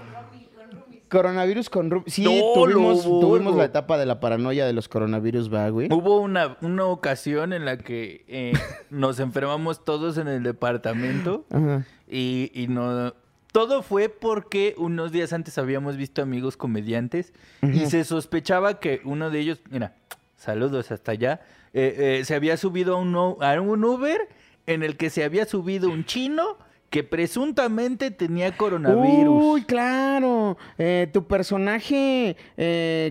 Coronavirus 1.09 1.69
con 1.69 1.89
Rumi. 1.89 2.05
Sí, 2.07 2.23
tuvimos, 2.53 3.55
la 3.55 3.65
etapa 3.65 3.97
de 3.97 4.05
la 4.05 4.19
paranoia 4.19 4.65
de 4.65 4.73
los 4.73 4.87
coronavirus, 4.87 5.53
¿va, 5.53 5.67
güey? 5.69 5.89
Hubo 5.91 6.21
una, 6.21 6.57
una 6.61 6.85
ocasión 6.85 7.51
en 7.51 7.65
la 7.65 7.77
que 7.77 8.23
eh, 8.27 8.53
nos 8.89 9.19
enfermamos 9.19 9.83
todos 9.83 10.17
en 10.17 10.27
el 10.27 10.43
departamento. 10.43 11.45
Ajá. 11.51 11.85
Y, 12.09 12.51
y 12.53 12.67
no. 12.67 13.13
Todo 13.51 13.81
fue 13.81 14.09
porque 14.09 14.75
unos 14.77 15.11
días 15.11 15.33
antes 15.33 15.57
habíamos 15.57 15.97
visto 15.97 16.21
amigos 16.21 16.55
comediantes 16.55 17.33
y 17.61 17.87
se 17.87 18.03
sospechaba 18.03 18.79
que 18.79 19.01
uno 19.05 19.31
de 19.31 19.39
ellos, 19.39 19.61
mira, 19.71 19.95
saludos 20.35 20.91
hasta 20.91 21.13
allá, 21.13 21.41
eh, 21.73 22.19
eh, 22.19 22.25
se 22.25 22.35
había 22.35 22.57
subido 22.57 22.95
a 22.95 22.99
un, 22.99 23.15
a 23.15 23.59
un 23.59 23.83
Uber 23.83 24.19
en 24.67 24.83
el 24.83 24.97
que 24.97 25.09
se 25.09 25.23
había 25.23 25.45
subido 25.45 25.89
un 25.89 26.05
chino 26.05 26.57
que 26.91 27.03
presuntamente 27.03 28.11
tenía 28.11 28.55
coronavirus. 28.55 29.43
Uy, 29.43 29.63
claro. 29.63 30.57
Eh, 30.77 31.07
tu 31.11 31.25
personaje 31.25 32.35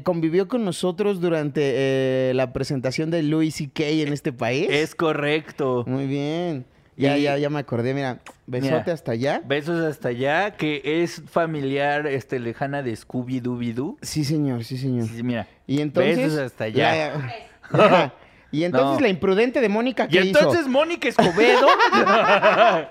convivió 0.05 0.47
con 0.47 0.65
nosotros 0.65 1.21
durante 1.21 2.33
la 2.35 2.53
presentación 2.53 3.11
de 3.11 3.25
Louis 3.25 3.55
C.K. 3.57 3.85
en 3.87 4.13
este 4.13 4.33
país. 4.33 4.69
Es 4.71 4.95
correcto. 4.95 5.85
Muy 5.87 6.07
bien. 6.07 6.65
Ya, 6.99 7.17
ya, 7.17 7.39
ya 7.39 7.49
me 7.49 7.61
acordé, 7.61 7.95
mira, 7.95 8.19
besote 8.47 8.91
hasta 8.91 9.13
allá. 9.13 9.41
Besos 9.45 9.81
hasta 9.85 10.09
allá, 10.09 10.57
que 10.57 10.83
es 10.85 11.23
familiar 11.31 12.07
este, 12.09 12.41
lejana 12.41 12.83
de 12.83 12.95
Scooby 12.97 13.39
Dooby 13.39 13.73
Doo. 13.73 13.97
Sí, 14.03 14.25
señor, 14.25 14.65
sí, 14.65 14.77
señor. 14.77 15.07
Sí, 15.07 15.23
mira. 15.23 15.47
Y 15.67 15.81
entonces. 15.81 16.17
Besos 16.17 16.39
hasta 16.41 16.65
allá. 16.65 17.13
y 18.51 18.65
entonces 18.65 18.97
No. 18.97 19.01
la 19.01 19.09
imprudente 19.09 19.61
de 19.61 19.69
Mónica, 19.69 20.09
¿qué 20.09 20.17
Y 20.17 20.29
entonces 20.29 20.63
hizo? 20.63 20.71
Mónica 20.71 21.09
Escobedo. 21.09 21.69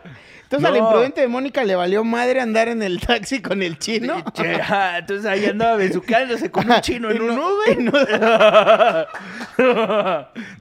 Entonces 0.50 0.70
a 0.70 0.72
la 0.72 0.78
imprudente 0.78 1.20
de 1.20 1.28
Mónica 1.28 1.62
le 1.66 1.76
valió 1.76 2.06
madre 2.06 2.40
andar 2.40 2.70
en 2.70 2.82
el 2.82 3.02
taxi 3.02 3.42
con 3.42 3.62
el 3.62 3.78
chino. 3.80 4.24
Entonces 4.38 5.26
ahí 5.26 5.44
andaba 5.46 5.76
besucándose 5.76 6.50
con 6.50 6.72
un 6.72 6.80
chino 6.80 7.12
en 7.12 7.22
un 7.30 7.38
Uber. 7.38 7.78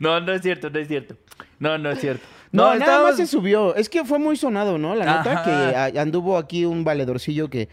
no, 0.01 0.21
no 0.21 0.33
es 0.33 0.43
cierto, 0.43 0.71
no 0.71 0.79
es 0.81 0.89
cierto. 0.89 1.15
No, 1.59 1.79
no 1.79 1.91
es 1.91 2.01
cierto. 2.01 2.25
No, 2.53 2.75
nada 2.77 3.03
más 3.03 3.17
se 3.17 3.27
subió. 3.27 3.75
Es 3.75 3.89
que 3.89 4.05
fue 4.05 4.19
muy 4.19 4.37
sonado, 4.37 4.79
¿no? 4.79 4.95
La 4.95 5.05
nota 5.05 5.33
Ajá. 5.33 5.91
que 5.93 5.99
anduvo 5.99 6.39
aquí 6.39 6.65
un 6.65 6.85
valedorcillo 6.85 7.51
que 7.51 7.69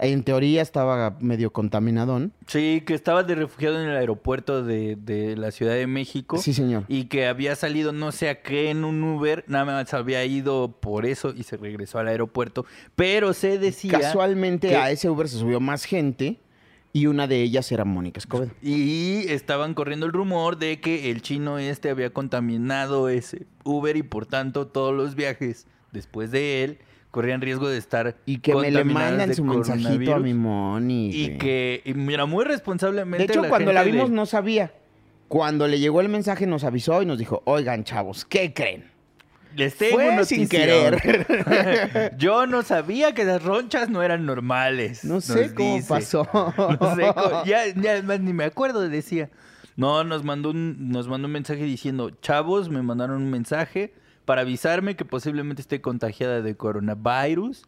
en 0.00 0.22
teoría 0.22 0.62
estaba 0.62 1.16
medio 1.20 1.52
contaminadón. 1.52 2.32
Sí, 2.46 2.84
que 2.86 2.94
estaba 2.94 3.24
de 3.24 3.34
refugiado 3.34 3.82
en 3.82 3.88
el 3.88 3.96
aeropuerto 3.96 4.62
de, 4.62 4.94
de 4.94 5.36
la 5.36 5.50
Ciudad 5.50 5.74
de 5.74 5.88
México. 5.88 6.38
Sí, 6.38 6.52
señor. 6.54 6.84
Y 6.86 7.06
que 7.06 7.26
había 7.26 7.56
salido 7.56 7.92
no 7.92 8.12
sé 8.12 8.28
a 8.28 8.40
qué 8.42 8.70
en 8.70 8.84
un 8.84 9.02
Uber, 9.02 9.42
nada 9.48 9.64
más 9.64 9.92
había 9.94 10.24
ido 10.24 10.76
por 10.80 11.04
eso 11.04 11.32
y 11.36 11.42
se 11.42 11.56
regresó 11.56 11.98
al 11.98 12.06
aeropuerto. 12.06 12.64
Pero 12.94 13.32
se 13.32 13.58
decía... 13.58 13.98
Casualmente 13.98 14.68
que- 14.68 14.76
a 14.76 14.90
ese 14.92 15.10
Uber 15.10 15.28
se 15.28 15.38
subió 15.38 15.58
más 15.58 15.84
gente 15.84 16.38
y 16.92 17.06
una 17.06 17.26
de 17.26 17.42
ellas 17.42 17.70
era 17.72 17.84
Mónica 17.84 18.18
Escobedo. 18.18 18.50
Y 18.62 19.24
estaban 19.28 19.74
corriendo 19.74 20.06
el 20.06 20.12
rumor 20.12 20.58
de 20.58 20.80
que 20.80 21.10
el 21.10 21.22
chino 21.22 21.58
este 21.58 21.90
había 21.90 22.10
contaminado 22.10 23.08
ese 23.08 23.46
Uber 23.64 23.96
y 23.96 24.02
por 24.02 24.26
tanto 24.26 24.66
todos 24.66 24.94
los 24.94 25.14
viajes 25.14 25.66
después 25.92 26.30
de 26.30 26.64
él 26.64 26.78
corrían 27.10 27.40
riesgo 27.40 27.68
de 27.68 27.78
estar 27.78 28.16
Y 28.26 28.38
que 28.38 28.54
me 28.54 28.70
le 28.70 28.84
mandan 28.84 29.34
su 29.34 29.44
mensajito 29.44 30.14
a 30.14 30.18
mi 30.18 30.34
Moni. 30.34 31.10
Y 31.10 31.26
güey. 31.26 31.38
que, 31.38 31.82
y 31.84 31.94
mira, 31.94 32.26
muy 32.26 32.44
responsablemente. 32.44 33.26
De 33.26 33.32
hecho, 33.32 33.42
la 33.42 33.48
cuando 33.48 33.72
la 33.72 33.82
vimos 33.82 34.10
le- 34.10 34.16
no 34.16 34.26
sabía. 34.26 34.72
Cuando 35.28 35.66
le 35.68 35.78
llegó 35.78 36.00
el 36.00 36.08
mensaje 36.08 36.46
nos 36.46 36.64
avisó 36.64 37.02
y 37.02 37.06
nos 37.06 37.18
dijo, 37.18 37.42
oigan 37.44 37.84
chavos, 37.84 38.24
¿qué 38.24 38.52
creen? 38.54 38.84
Les 39.56 39.76
tengo 39.76 39.96
Fue 39.96 40.24
sin 40.24 40.48
querer. 40.48 42.14
Yo 42.18 42.46
no 42.46 42.62
sabía 42.62 43.14
que 43.14 43.24
las 43.24 43.42
ronchas 43.42 43.88
no 43.90 44.02
eran 44.02 44.26
normales. 44.26 45.04
No 45.04 45.20
sé 45.20 45.54
cómo 45.54 45.76
dice. 45.76 45.88
pasó. 45.88 46.28
No 46.80 46.96
sé 46.96 47.12
cómo- 47.14 47.44
ya, 47.44 47.66
ya 47.74 47.92
además 47.92 48.20
ni 48.20 48.32
me 48.32 48.44
acuerdo, 48.44 48.88
decía. 48.88 49.30
No, 49.76 50.02
nos 50.04 50.24
mandó 50.24 50.50
un, 50.50 50.90
nos 50.90 51.06
mandó 51.08 51.26
un 51.26 51.32
mensaje 51.32 51.62
diciendo, 51.62 52.10
chavos, 52.20 52.68
me 52.68 52.82
mandaron 52.82 53.22
un 53.22 53.30
mensaje 53.30 53.94
para 54.24 54.40
avisarme 54.42 54.96
que 54.96 55.04
posiblemente 55.04 55.62
esté 55.62 55.80
contagiada 55.80 56.42
de 56.42 56.56
coronavirus. 56.56 57.64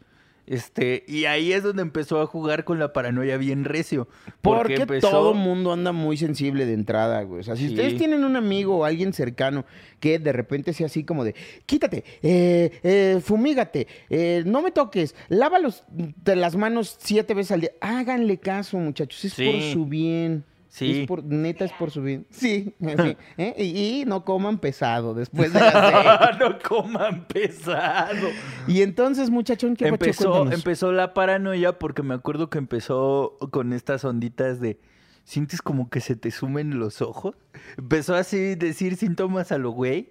Este, 0.51 1.05
y 1.07 1.27
ahí 1.27 1.53
es 1.53 1.63
donde 1.63 1.83
empezó 1.83 2.21
a 2.21 2.27
jugar 2.27 2.65
con 2.65 2.81
la 2.81 2.93
paranoia 2.93 3.37
bien 3.37 3.65
recio. 3.65 4.09
Porque, 4.43 4.59
Porque 4.61 4.75
empezó. 4.83 5.09
todo 5.11 5.33
mundo 5.33 5.73
anda 5.73 5.93
muy 5.93 6.17
sensible 6.17 6.67
de 6.67 6.73
entrada, 6.75 7.23
güey. 7.23 7.39
O 7.39 7.43
sea, 7.45 7.55
si 7.55 7.69
Sí. 7.69 7.75
ustedes 7.75 7.97
tienen 7.97 8.25
un 8.25 8.35
amigo 8.35 8.79
o 8.79 8.85
alguien 8.85 9.13
cercano 9.13 9.65
que 10.01 10.19
de 10.19 10.33
repente 10.33 10.73
sea 10.73 10.87
así 10.87 11.05
como 11.05 11.23
de, 11.23 11.37
quítate, 11.67 12.03
eh, 12.23 12.73
eh, 12.83 13.21
fumígate, 13.23 13.87
eh, 14.09 14.43
no 14.45 14.61
me 14.61 14.73
toques, 14.73 15.15
lávalos 15.29 15.85
de 15.89 16.35
las 16.35 16.57
manos 16.57 16.97
siete 16.99 17.33
veces 17.33 17.53
al 17.53 17.61
día. 17.61 17.71
Háganle 17.81 18.39
caso, 18.39 18.77
muchachos, 18.77 19.25
es 19.25 19.33
Sí. 19.35 19.47
por 19.49 19.61
su 19.73 19.87
bien. 19.87 20.45
Sí. 20.71 21.01
Es 21.01 21.09
por, 21.09 21.25
neta 21.25 21.65
es 21.65 21.73
por 21.73 21.91
su 21.91 22.01
bien. 22.03 22.27
Sí, 22.31 22.75
sí. 22.81 23.17
¿eh? 23.37 23.55
Y, 23.59 24.01
y 24.01 24.05
no 24.07 24.25
coman 24.25 24.59
pesado 24.59 25.15
después 25.15 25.53
de 25.53 25.59
seis. 25.61 26.39
no 26.39 26.59
coman 26.67 27.27
pesado. 27.27 28.29
Y 28.67 28.83
entonces, 28.83 29.31
muchachón, 29.31 29.75
¿qué 29.75 29.89
empezó, 29.89 30.51
empezó 30.51 30.93
la 30.93 31.13
paranoia 31.13 31.79
porque 31.79 32.03
me 32.03 32.15
acuerdo 32.15 32.49
que 32.49 32.59
empezó 32.59 33.37
con 33.51 33.73
estas 33.73 34.05
onditas 34.05 34.61
de 34.61 34.79
sientes 35.25 35.61
como 35.61 35.91
que 35.91 36.01
se 36.01 36.17
te 36.17 36.31
sumen 36.31 36.79
los 36.79 37.03
ojos. 37.03 37.37
Empezó 37.77 38.15
así 38.15 38.55
decir 38.55 38.97
síntomas 38.97 39.53
a 39.53 39.59
lo 39.59 39.71
güey. 39.71 40.11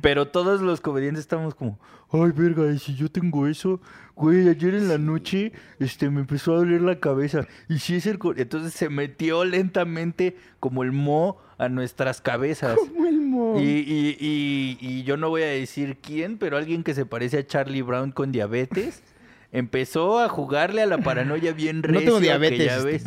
Pero 0.00 0.28
todos 0.28 0.60
los 0.60 0.80
comediantes 0.80 1.20
estábamos 1.22 1.54
como, 1.54 1.78
ay, 2.12 2.30
verga, 2.34 2.70
y 2.72 2.78
si 2.78 2.94
yo 2.94 3.10
tengo 3.10 3.46
eso, 3.46 3.80
güey, 4.16 4.48
ayer 4.48 4.74
en 4.74 4.88
la 4.88 4.98
noche, 4.98 5.52
este, 5.78 6.10
me 6.10 6.20
empezó 6.20 6.52
a 6.54 6.56
doler 6.58 6.80
la 6.82 6.98
cabeza. 7.00 7.46
Y 7.68 7.78
si 7.78 7.96
es 7.96 8.06
el... 8.06 8.18
co-". 8.18 8.34
Entonces 8.36 8.72
se 8.72 8.88
metió 8.88 9.44
lentamente 9.44 10.36
como 10.60 10.82
el 10.82 10.92
mo 10.92 11.38
a 11.58 11.68
nuestras 11.68 12.20
cabezas. 12.20 12.76
Como 12.76 13.06
el 13.06 13.20
mo- 13.20 13.58
Y, 13.60 13.62
y, 13.64 14.16
y, 14.20 14.78
y 14.80 15.02
yo 15.04 15.16
no 15.16 15.28
voy 15.28 15.42
a 15.42 15.46
decir 15.46 15.98
quién, 16.02 16.38
pero 16.38 16.56
alguien 16.56 16.82
que 16.84 16.94
se 16.94 17.04
parece 17.06 17.38
a 17.38 17.46
Charlie 17.46 17.82
Brown 17.82 18.12
con 18.12 18.32
diabetes 18.32 19.02
empezó 19.52 20.18
a 20.20 20.28
jugarle 20.28 20.82
a 20.82 20.86
la 20.86 20.98
paranoia 20.98 21.52
bien 21.52 21.80
No 21.86 21.88
recio. 22.00 22.16
que 22.16 22.20
diabetes, 22.22 22.66
ya 22.66 22.82
ves. 22.82 23.04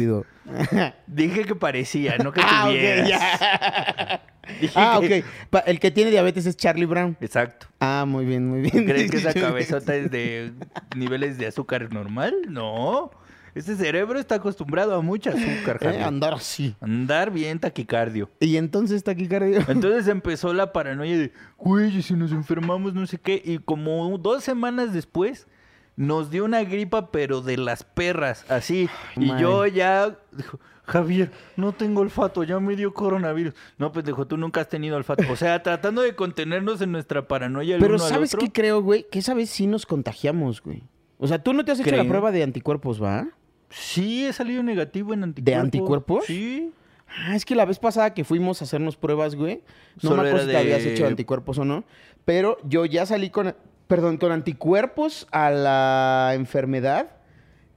Dije 1.07 1.43
que 1.45 1.55
parecía, 1.55 2.17
no 2.17 2.31
que 2.33 2.41
Ah, 2.43 2.65
tuvieras. 2.67 4.21
Dije 4.59 4.73
Ah, 4.75 4.99
que- 5.01 5.19
ok. 5.19 5.25
Pa- 5.49 5.59
El 5.59 5.79
que 5.79 5.91
tiene 5.91 6.11
diabetes 6.11 6.45
es 6.45 6.57
Charlie 6.57 6.85
Brown. 6.85 7.15
Exacto. 7.21 7.67
Ah, 7.79 8.05
muy 8.07 8.25
bien, 8.25 8.47
muy 8.47 8.61
bien. 8.61 8.85
¿Crees 8.85 9.11
que 9.11 9.17
esa 9.29 9.33
cabezota 9.33 9.95
es 9.95 10.09
de 10.11 10.51
niveles 10.95 11.37
de 11.37 11.47
azúcar 11.47 11.93
normal? 11.93 12.33
No. 12.47 13.11
Ese 13.53 13.75
cerebro 13.75 14.17
está 14.17 14.35
acostumbrado 14.35 14.95
a 14.95 15.01
mucha 15.01 15.31
azúcar, 15.31 15.77
Eh, 15.81 16.01
andar 16.01 16.33
así. 16.35 16.73
Andar 16.79 17.31
bien 17.31 17.59
taquicardio. 17.59 18.29
Y 18.39 18.55
entonces 18.55 18.95
está 18.97 19.11
aquí 19.11 19.27
cardio. 19.27 19.59
Entonces 19.67 20.07
empezó 20.07 20.53
la 20.53 20.71
paranoia 20.71 21.17
de, 21.17 21.33
güey, 21.57 22.01
si 22.01 22.13
nos 22.13 22.31
enfermamos, 22.31 22.93
no 22.93 23.05
sé 23.07 23.17
qué. 23.17 23.41
Y 23.43 23.57
como 23.59 24.17
dos 24.17 24.43
semanas 24.45 24.93
después, 24.93 25.47
nos 25.95 26.29
dio 26.31 26.45
una 26.45 26.63
gripa, 26.63 27.11
pero 27.11 27.41
de 27.41 27.57
las 27.57 27.83
perras, 27.83 28.45
así. 28.49 28.89
y 29.15 29.25
man. 29.27 29.39
yo 29.39 29.65
ya, 29.67 30.17
dijo, 30.31 30.59
Javier, 30.85 31.31
no 31.57 31.73
tengo 31.73 32.01
olfato, 32.01 32.43
ya 32.43 32.59
me 32.59 32.75
dio 32.75 32.93
coronavirus. 32.93 33.53
No, 33.77 33.91
pendejo, 33.91 34.25
tú 34.25 34.35
nunca 34.37 34.61
has 34.61 34.69
tenido 34.69 34.97
olfato. 34.97 35.23
O 35.31 35.35
sea, 35.35 35.61
tratando 35.63 36.01
de 36.01 36.15
contenernos 36.15 36.81
en 36.81 36.91
nuestra 36.91 37.27
paranoia 37.27 37.75
el 37.75 37.81
Pero 37.81 37.95
uno 37.95 38.03
al 38.03 38.09
¿sabes 38.09 38.33
otro. 38.33 38.45
qué 38.45 38.51
creo, 38.51 38.81
güey? 38.81 39.05
Que 39.09 39.19
esa 39.19 39.33
vez 39.33 39.49
sí 39.49 39.67
nos 39.67 39.85
contagiamos, 39.85 40.61
güey. 40.61 40.83
O 41.17 41.27
sea, 41.27 41.41
tú 41.43 41.53
no 41.53 41.63
te 41.63 41.71
has 41.71 41.79
hecho 41.79 41.89
Creo. 41.89 42.03
la 42.03 42.09
prueba 42.09 42.31
de 42.31 42.41
anticuerpos, 42.43 43.01
¿va? 43.01 43.27
Sí, 43.69 44.25
he 44.25 44.33
salido 44.33 44.63
negativo 44.63 45.13
en 45.13 45.23
anticuerpos. 45.23 45.63
anticuerpos? 45.63 46.25
Sí. 46.25 46.71
Ah, 47.07 47.35
es 47.35 47.45
que 47.45 47.55
la 47.55 47.65
vez 47.65 47.77
pasada 47.77 48.13
que 48.13 48.23
fuimos 48.23 48.61
a 48.61 48.65
hacernos 48.65 48.95
pruebas, 48.97 49.35
güey, 49.35 49.61
no 50.01 50.09
Solo 50.09 50.23
me 50.23 50.29
acuerdo 50.29 50.47
si 50.47 50.51
te 50.53 50.57
habías 50.57 50.83
de- 50.83 50.93
hecho 50.93 51.05
anticuerpos 51.05 51.57
o 51.57 51.65
no, 51.65 51.83
pero 52.25 52.57
yo 52.63 52.85
ya 52.85 53.05
salí 53.05 53.29
con, 53.29 53.53
perdón, 53.91 54.15
con 54.15 54.31
anticuerpos 54.31 55.27
a 55.31 55.49
la 55.49 56.31
enfermedad 56.35 57.17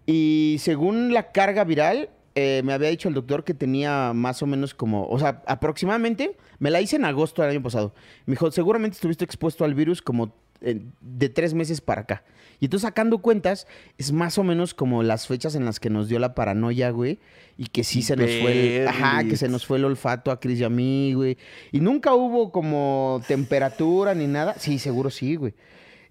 y 0.07 0.59
según 0.61 1.13
la 1.13 1.33
carga 1.33 1.65
viral, 1.65 2.09
eh, 2.37 2.63
me 2.65 2.73
había 2.73 2.89
dicho 2.89 3.09
el 3.09 3.15
doctor 3.15 3.43
que 3.43 3.53
tenía 3.53 4.13
más 4.13 4.41
o 4.41 4.47
menos 4.47 4.75
como, 4.75 5.09
o 5.09 5.19
sea, 5.19 5.43
aproximadamente, 5.49 6.37
me 6.61 6.71
la 6.71 6.81
hice 6.81 6.95
en 6.95 7.05
agosto 7.05 7.43
del 7.43 7.51
año 7.51 7.65
pasado. 7.65 7.95
Me 8.27 8.35
dijo, 8.35 8.49
seguramente 8.53 8.95
estuviste 8.95 9.25
expuesto 9.25 9.65
al 9.65 9.75
virus 9.75 10.03
como 10.03 10.33
eh, 10.61 10.83
de 11.01 11.29
tres 11.31 11.53
meses 11.53 11.81
para 11.81 12.03
acá. 12.03 12.23
Y 12.61 12.67
entonces 12.67 12.87
sacando 12.87 13.19
cuentas, 13.19 13.67
es 13.99 14.13
más 14.13 14.39
o 14.39 14.45
menos 14.45 14.73
como 14.73 15.03
las 15.03 15.27
fechas 15.27 15.57
en 15.57 15.65
las 15.65 15.81
que 15.81 15.91
nos 15.91 16.09
dio 16.09 16.21
la 16.21 16.37
paranoia, 16.37 16.91
güey. 16.91 17.19
Y 17.59 17.67
que 17.67 17.83
sí 17.83 18.03
se 18.03 18.15
nos 18.15 18.31
fue 18.31 18.87
ajá, 18.87 19.25
que 19.25 19.37
se 19.37 19.49
nos 19.49 19.67
fue 19.67 19.79
el 19.79 19.85
olfato 19.85 20.31
a 20.31 20.39
Cris 20.39 20.61
y 20.61 20.65
a 20.65 20.71
mí, 20.71 21.13
güey. 21.15 21.39
Y 21.73 21.81
nunca 21.81 22.15
hubo 22.15 22.53
como 22.53 23.21
temperatura 23.27 24.15
ni 24.15 24.29
nada. 24.29 24.55
Sí, 24.61 24.79
seguro 24.79 25.11
sí, 25.11 25.35
güey. 25.35 25.55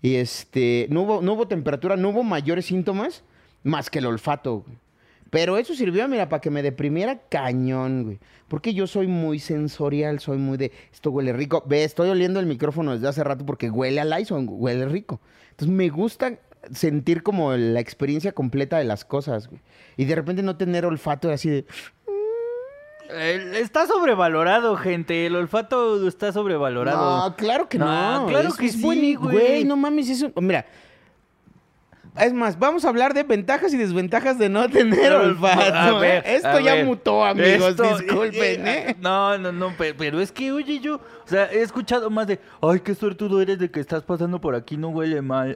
Y 0.04 0.16
este, 0.16 0.86
no 0.90 1.04
hubo, 1.04 1.22
no 1.22 1.34
hubo 1.34 1.48
temperatura, 1.48 1.96
no 1.96 2.10
hubo 2.10 2.24
mayores 2.24 2.66
síntomas 2.66 3.24
más 3.64 3.90
que 3.90 4.00
el 4.00 4.06
olfato. 4.06 4.66
Pero 5.30 5.58
eso 5.58 5.74
sirvió, 5.74 6.06
mira, 6.10 6.28
para 6.28 6.42
que 6.42 6.52
me 6.52 6.62
deprimiera 6.62 7.22
cañón, 7.30 8.04
güey. 8.04 8.20
Porque 8.50 8.74
yo 8.74 8.86
soy 8.86 9.08
muy 9.08 9.40
sensorial, 9.40 10.20
soy 10.20 10.38
muy 10.38 10.58
de, 10.58 10.74
esto 10.92 11.10
huele 11.10 11.32
rico. 11.32 11.64
Ve, 11.66 11.86
estoy 11.86 12.10
oliendo 12.10 12.42
el 12.42 12.46
micrófono 12.46 12.92
desde 12.92 13.08
hace 13.08 13.24
rato 13.24 13.46
porque 13.46 13.70
huele 13.72 14.02
a 14.02 14.06
Lyson, 14.06 14.46
huele 14.50 14.86
rico. 14.88 15.22
Entonces 15.52 15.74
me 15.74 15.88
gusta 15.88 16.38
sentir 16.74 17.24
como 17.24 17.54
la 17.54 17.80
experiencia 17.80 18.34
completa 18.34 18.78
de 18.78 18.84
las 18.84 19.06
cosas, 19.06 19.48
güey. 19.48 19.62
Y 19.96 20.04
de 20.04 20.16
repente 20.16 20.44
no 20.44 20.58
tener 20.58 20.86
olfato 20.86 21.32
así 21.32 21.50
de, 21.50 21.66
Está 23.10 23.86
sobrevalorado, 23.88 24.76
gente. 24.78 25.26
El 25.26 25.36
olfato 25.36 26.08
está 26.08 26.32
sobrevalorado. 26.32 27.30
No, 27.30 27.36
claro 27.36 27.70
que 27.70 27.78
no. 27.78 27.86
No, 28.22 28.28
claro 28.28 28.54
que 28.54 28.66
es 28.68 28.74
sí, 28.74 28.82
buen- 28.82 29.16
güey. 29.16 29.64
no 29.66 29.76
mames, 29.76 30.10
eso. 30.10 30.32
Mira. 30.38 30.66
Es 32.16 32.32
más, 32.32 32.60
vamos 32.60 32.86
a 32.86 32.90
hablar 32.90 33.16
de 33.16 33.24
ventajas 33.24 33.74
y 33.74 33.78
desventajas 33.78 34.38
de 34.38 34.48
no 34.48 34.70
tener 34.70 35.00
Pero, 35.00 35.22
olfato. 35.22 35.74
a 35.76 35.98
ver, 36.00 36.24
¿eh? 36.28 36.36
Esto 36.36 36.60
ya 36.60 36.76
ver. 36.76 36.86
mutó, 36.86 37.26
amigos. 37.26 37.72
Esto- 37.72 37.98
disculpen, 37.98 38.68
¿eh? 38.68 38.96
No, 39.02 39.36
no, 39.40 39.52
no, 39.52 39.76
pe- 39.76 39.96
pero, 39.96 40.22
es 40.22 40.32
que, 40.32 40.52
oye, 40.52 40.80
yo, 40.80 40.98
o 40.98 41.02
sea, 41.28 41.52
he 41.52 41.62
escuchado 41.62 42.12
más 42.12 42.28
de, 42.28 42.40
ay, 42.62 42.82
qué 42.82 42.94
suertudo 42.94 43.42
eres 43.42 43.58
de 43.58 43.72
que 43.72 43.80
estás 43.80 44.04
pasando 44.04 44.40
por 44.40 44.54
aquí, 44.54 44.78
no 44.78 44.90
huele 44.90 45.24
mal. 45.24 45.56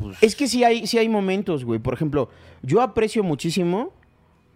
Pues, 0.00 0.16
Es 0.20 0.34
que 0.34 0.48
sí 0.48 0.64
hay, 0.64 0.84
sí 0.88 0.98
hay 0.98 1.08
momentos, 1.08 1.64
güey. 1.64 1.78
Por 1.78 1.94
ejemplo, 1.94 2.28
yo 2.60 2.80
aprecio 2.80 3.22
muchísimo 3.22 3.92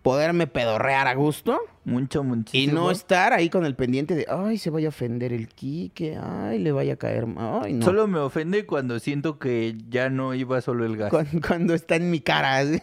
poderme 0.08 0.46
pedorrear 0.46 1.06
a 1.06 1.14
gusto. 1.14 1.60
Mucho, 1.84 2.24
muchísimo. 2.24 2.72
Y 2.72 2.74
no 2.74 2.90
estar 2.90 3.34
ahí 3.34 3.50
con 3.50 3.66
el 3.66 3.74
pendiente 3.74 4.14
de, 4.14 4.24
ay, 4.26 4.56
se 4.56 4.70
vaya 4.70 4.86
a 4.86 4.88
ofender 4.88 5.34
el 5.34 5.48
Quique, 5.48 6.18
ay, 6.18 6.60
le 6.60 6.72
vaya 6.72 6.94
a 6.94 6.96
caer, 6.96 7.26
ay, 7.36 7.74
no. 7.74 7.84
Solo 7.84 8.06
me 8.06 8.18
ofende 8.18 8.64
cuando 8.64 8.98
siento 9.00 9.38
que 9.38 9.76
ya 9.90 10.08
no 10.08 10.32
iba 10.32 10.62
solo 10.62 10.86
el 10.86 10.96
gas. 10.96 11.12
Cuando, 11.46 11.74
está 11.74 11.96
en 11.96 12.10
mi 12.10 12.20
cara, 12.20 12.62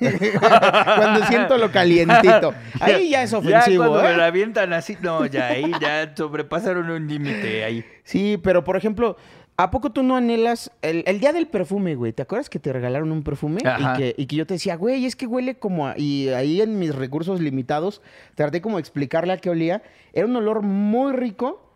cuando 0.97 1.25
siento 1.25 1.57
lo 1.57 1.71
calientito. 1.71 2.53
Ahí 2.79 3.09
ya 3.09 3.23
es 3.23 3.33
ofensivo, 3.33 3.85
Ya 3.85 3.89
cuando 3.89 4.07
me 4.07 4.13
¿eh? 4.13 4.17
la 4.17 4.27
avientan 4.27 4.73
así, 4.73 4.95
no, 5.01 5.25
ya 5.25 5.47
ahí 5.47 5.71
ya 5.81 6.13
sobrepasaron 6.15 6.91
un 6.91 7.07
límite 7.07 7.63
ahí. 7.63 7.83
Sí, 8.03 8.39
pero 8.43 8.63
por 8.63 8.77
ejemplo, 8.77 9.17
¿a 9.57 9.71
poco 9.71 9.91
tú 9.91 10.03
no 10.03 10.15
anhelas 10.15 10.71
el, 10.81 11.03
el 11.07 11.19
día 11.19 11.33
del 11.33 11.47
perfume, 11.47 11.95
güey? 11.95 12.13
¿Te 12.13 12.23
acuerdas 12.23 12.49
que 12.49 12.59
te 12.59 12.73
regalaron 12.73 13.11
un 13.11 13.23
perfume? 13.23 13.61
Y 13.61 13.97
que, 13.97 14.15
y 14.17 14.25
que 14.25 14.35
yo 14.35 14.45
te 14.45 14.55
decía, 14.55 14.75
güey, 14.75 15.05
es 15.05 15.15
que 15.15 15.27
huele 15.27 15.57
como 15.57 15.87
a... 15.87 15.97
Y 15.97 16.29
ahí 16.29 16.61
en 16.61 16.79
mis 16.79 16.93
recursos 16.93 17.41
limitados 17.41 18.01
traté 18.35 18.61
como 18.61 18.77
de 18.77 18.81
explicarle 18.81 19.33
a 19.33 19.37
qué 19.37 19.49
olía. 19.49 19.83
Era 20.13 20.25
un 20.25 20.35
olor 20.35 20.61
muy 20.61 21.13
rico 21.13 21.71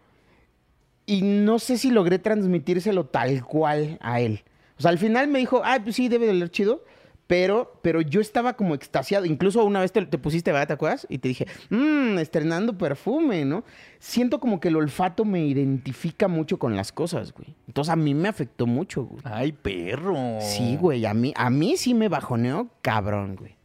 y 1.05 1.21
no 1.21 1.59
sé 1.59 1.77
si 1.77 1.89
logré 1.89 2.19
transmitírselo 2.19 3.05
tal 3.05 3.43
cual 3.43 3.98
a 4.01 4.19
él. 4.21 4.43
O 4.77 4.81
sea, 4.81 4.91
al 4.91 4.98
final 4.98 5.27
me 5.27 5.39
dijo, 5.39 5.62
ay, 5.63 5.79
pues 5.81 5.95
sí, 5.95 6.07
debe 6.07 6.25
de 6.25 6.31
oler 6.31 6.51
chido. 6.51 6.83
Pero, 7.29 7.79
pero 7.83 8.01
yo 8.01 8.21
estaba 8.21 8.53
como 8.55 8.74
extasiado. 8.74 9.24
Incluso 9.25 9.63
una 9.63 9.79
vez 9.81 9.91
te, 9.91 10.03
te 10.07 10.17
pusiste, 10.17 10.51
¿verdad? 10.51 10.65
¿Te 10.69 10.74
acuerdas? 10.74 11.05
Y 11.12 11.19
te 11.19 11.27
dije, 11.27 11.45
mmm, 11.69 12.17
estrenando 12.17 12.75
perfume, 12.75 13.45
¿no? 13.45 13.63
Siento 14.00 14.39
como 14.39 14.59
que 14.59 14.69
el 14.69 14.75
olfato 14.77 15.25
me 15.25 15.45
identifica 15.45 16.27
mucho 16.27 16.57
con 16.57 16.75
las 16.75 16.91
cosas, 16.91 17.31
güey. 17.31 17.53
Entonces 17.67 17.91
a 17.91 17.95
mí 17.95 18.15
me 18.15 18.29
afectó 18.29 18.65
mucho, 18.65 19.03
güey. 19.03 19.21
Ay, 19.25 19.51
perro. 19.51 20.15
Sí, 20.41 20.75
güey, 20.81 21.05
a 21.05 21.13
mí, 21.13 21.31
a 21.36 21.51
mí 21.51 21.77
sí 21.77 21.93
me 21.93 22.09
bajoneó 22.09 22.69
cabrón, 22.81 23.36
güey. 23.36 23.57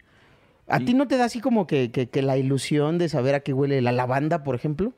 ¿A 0.68 0.78
Sí. 0.80 0.84
ti 0.84 0.94
no 0.94 1.08
te 1.08 1.16
da 1.16 1.24
así 1.24 1.40
como 1.40 1.66
que, 1.66 1.90
que- 1.90 2.10
que 2.10 2.20
la 2.20 2.36
ilusión 2.36 2.98
de 2.98 3.08
saber 3.08 3.34
a 3.34 3.40
qué 3.40 3.54
huele 3.54 3.80
la 3.80 3.92
lavanda, 3.92 4.44
por 4.44 4.54
ejemplo? 4.56 4.92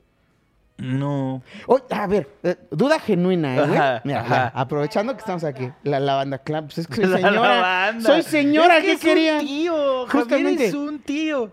No. 0.78 1.42
Oh, 1.66 1.80
a 1.90 2.06
ver, 2.06 2.28
eh, 2.42 2.56
duda 2.70 2.98
genuina, 2.98 3.56
¿eh, 3.56 3.66
güey? 3.66 3.78
Ajá, 3.78 4.00
Mira, 4.04 4.20
ajá. 4.20 4.34
ya, 4.34 4.60
aprovechando 4.60 5.14
que 5.14 5.20
estamos 5.20 5.42
aquí, 5.44 5.70
la 5.84 6.00
lavanda, 6.00 6.38
claro, 6.38 6.66
pues 6.66 6.78
es 6.78 6.86
que 6.86 6.96
soy 6.96 7.06
La 7.06 7.16
señora. 7.16 7.54
lavanda. 7.56 8.00
Soy 8.02 8.22
señora, 8.22 8.76
Es 8.78 8.82
que 8.82 8.86
¿qué 8.88 8.92
es 8.92 9.00
quería? 9.00 9.34
Un 9.38 9.46
tío, 9.46 9.72
Justamente. 10.02 10.18
Justamente. 10.20 10.66
es 10.66 10.74
un 10.74 10.98
tío. 10.98 11.52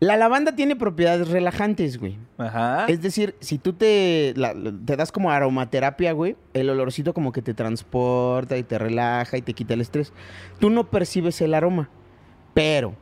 La 0.00 0.16
lavanda 0.16 0.56
tiene 0.56 0.74
propiedades 0.74 1.28
relajantes, 1.28 1.96
güey. 1.98 2.18
Ajá. 2.38 2.86
Es 2.88 3.02
decir, 3.02 3.36
si 3.38 3.58
tú 3.58 3.72
te, 3.74 4.32
la- 4.34 4.54
te 4.84 4.96
das 4.96 5.12
como 5.12 5.30
aromaterapia, 5.30 6.10
güey, 6.12 6.34
el 6.54 6.70
olorcito 6.70 7.14
como 7.14 7.30
que 7.32 7.40
te 7.42 7.54
transporta 7.54 8.56
y 8.56 8.64
te 8.64 8.78
relaja 8.78 9.36
y 9.36 9.42
te 9.42 9.52
quita 9.52 9.74
el 9.74 9.80
estrés. 9.82 10.12
Tú 10.58 10.70
no 10.70 10.90
percibes 10.90 11.40
el 11.42 11.54
aroma, 11.54 11.88
pero 12.54 12.94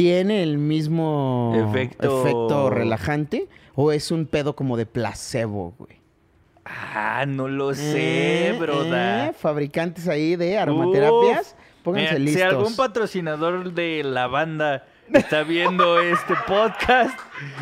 ¿tiene 0.00 0.42
el 0.42 0.56
mismo 0.56 1.52
Efecto- 1.54 2.20
efecto 2.22 2.70
relajante 2.70 3.48
o 3.74 3.92
es 3.92 4.10
un 4.10 4.24
pedo 4.26 4.56
como 4.56 4.76
de 4.78 4.86
placebo, 4.86 5.74
güey? 5.78 6.00
Ah, 6.64 7.24
no 7.26 7.48
lo 7.48 7.74
sé, 7.74 8.48
Eh, 8.48 8.52
broda. 8.58 9.28
eh, 9.28 9.32
fabricantes 9.32 10.08
ahí 10.08 10.36
de 10.36 10.56
aromaterapias, 10.58 11.54
pónganse 11.82 12.12
Mira, 12.12 12.18
listos. 12.18 12.42
Si 12.42 12.48
algún 12.48 12.76
patrocinador 12.76 13.72
de 13.72 14.02
la 14.04 14.26
banda 14.26 14.86
está 15.12 15.42
viendo 15.42 16.00
este 16.00 16.34
podcast, 16.46 17.18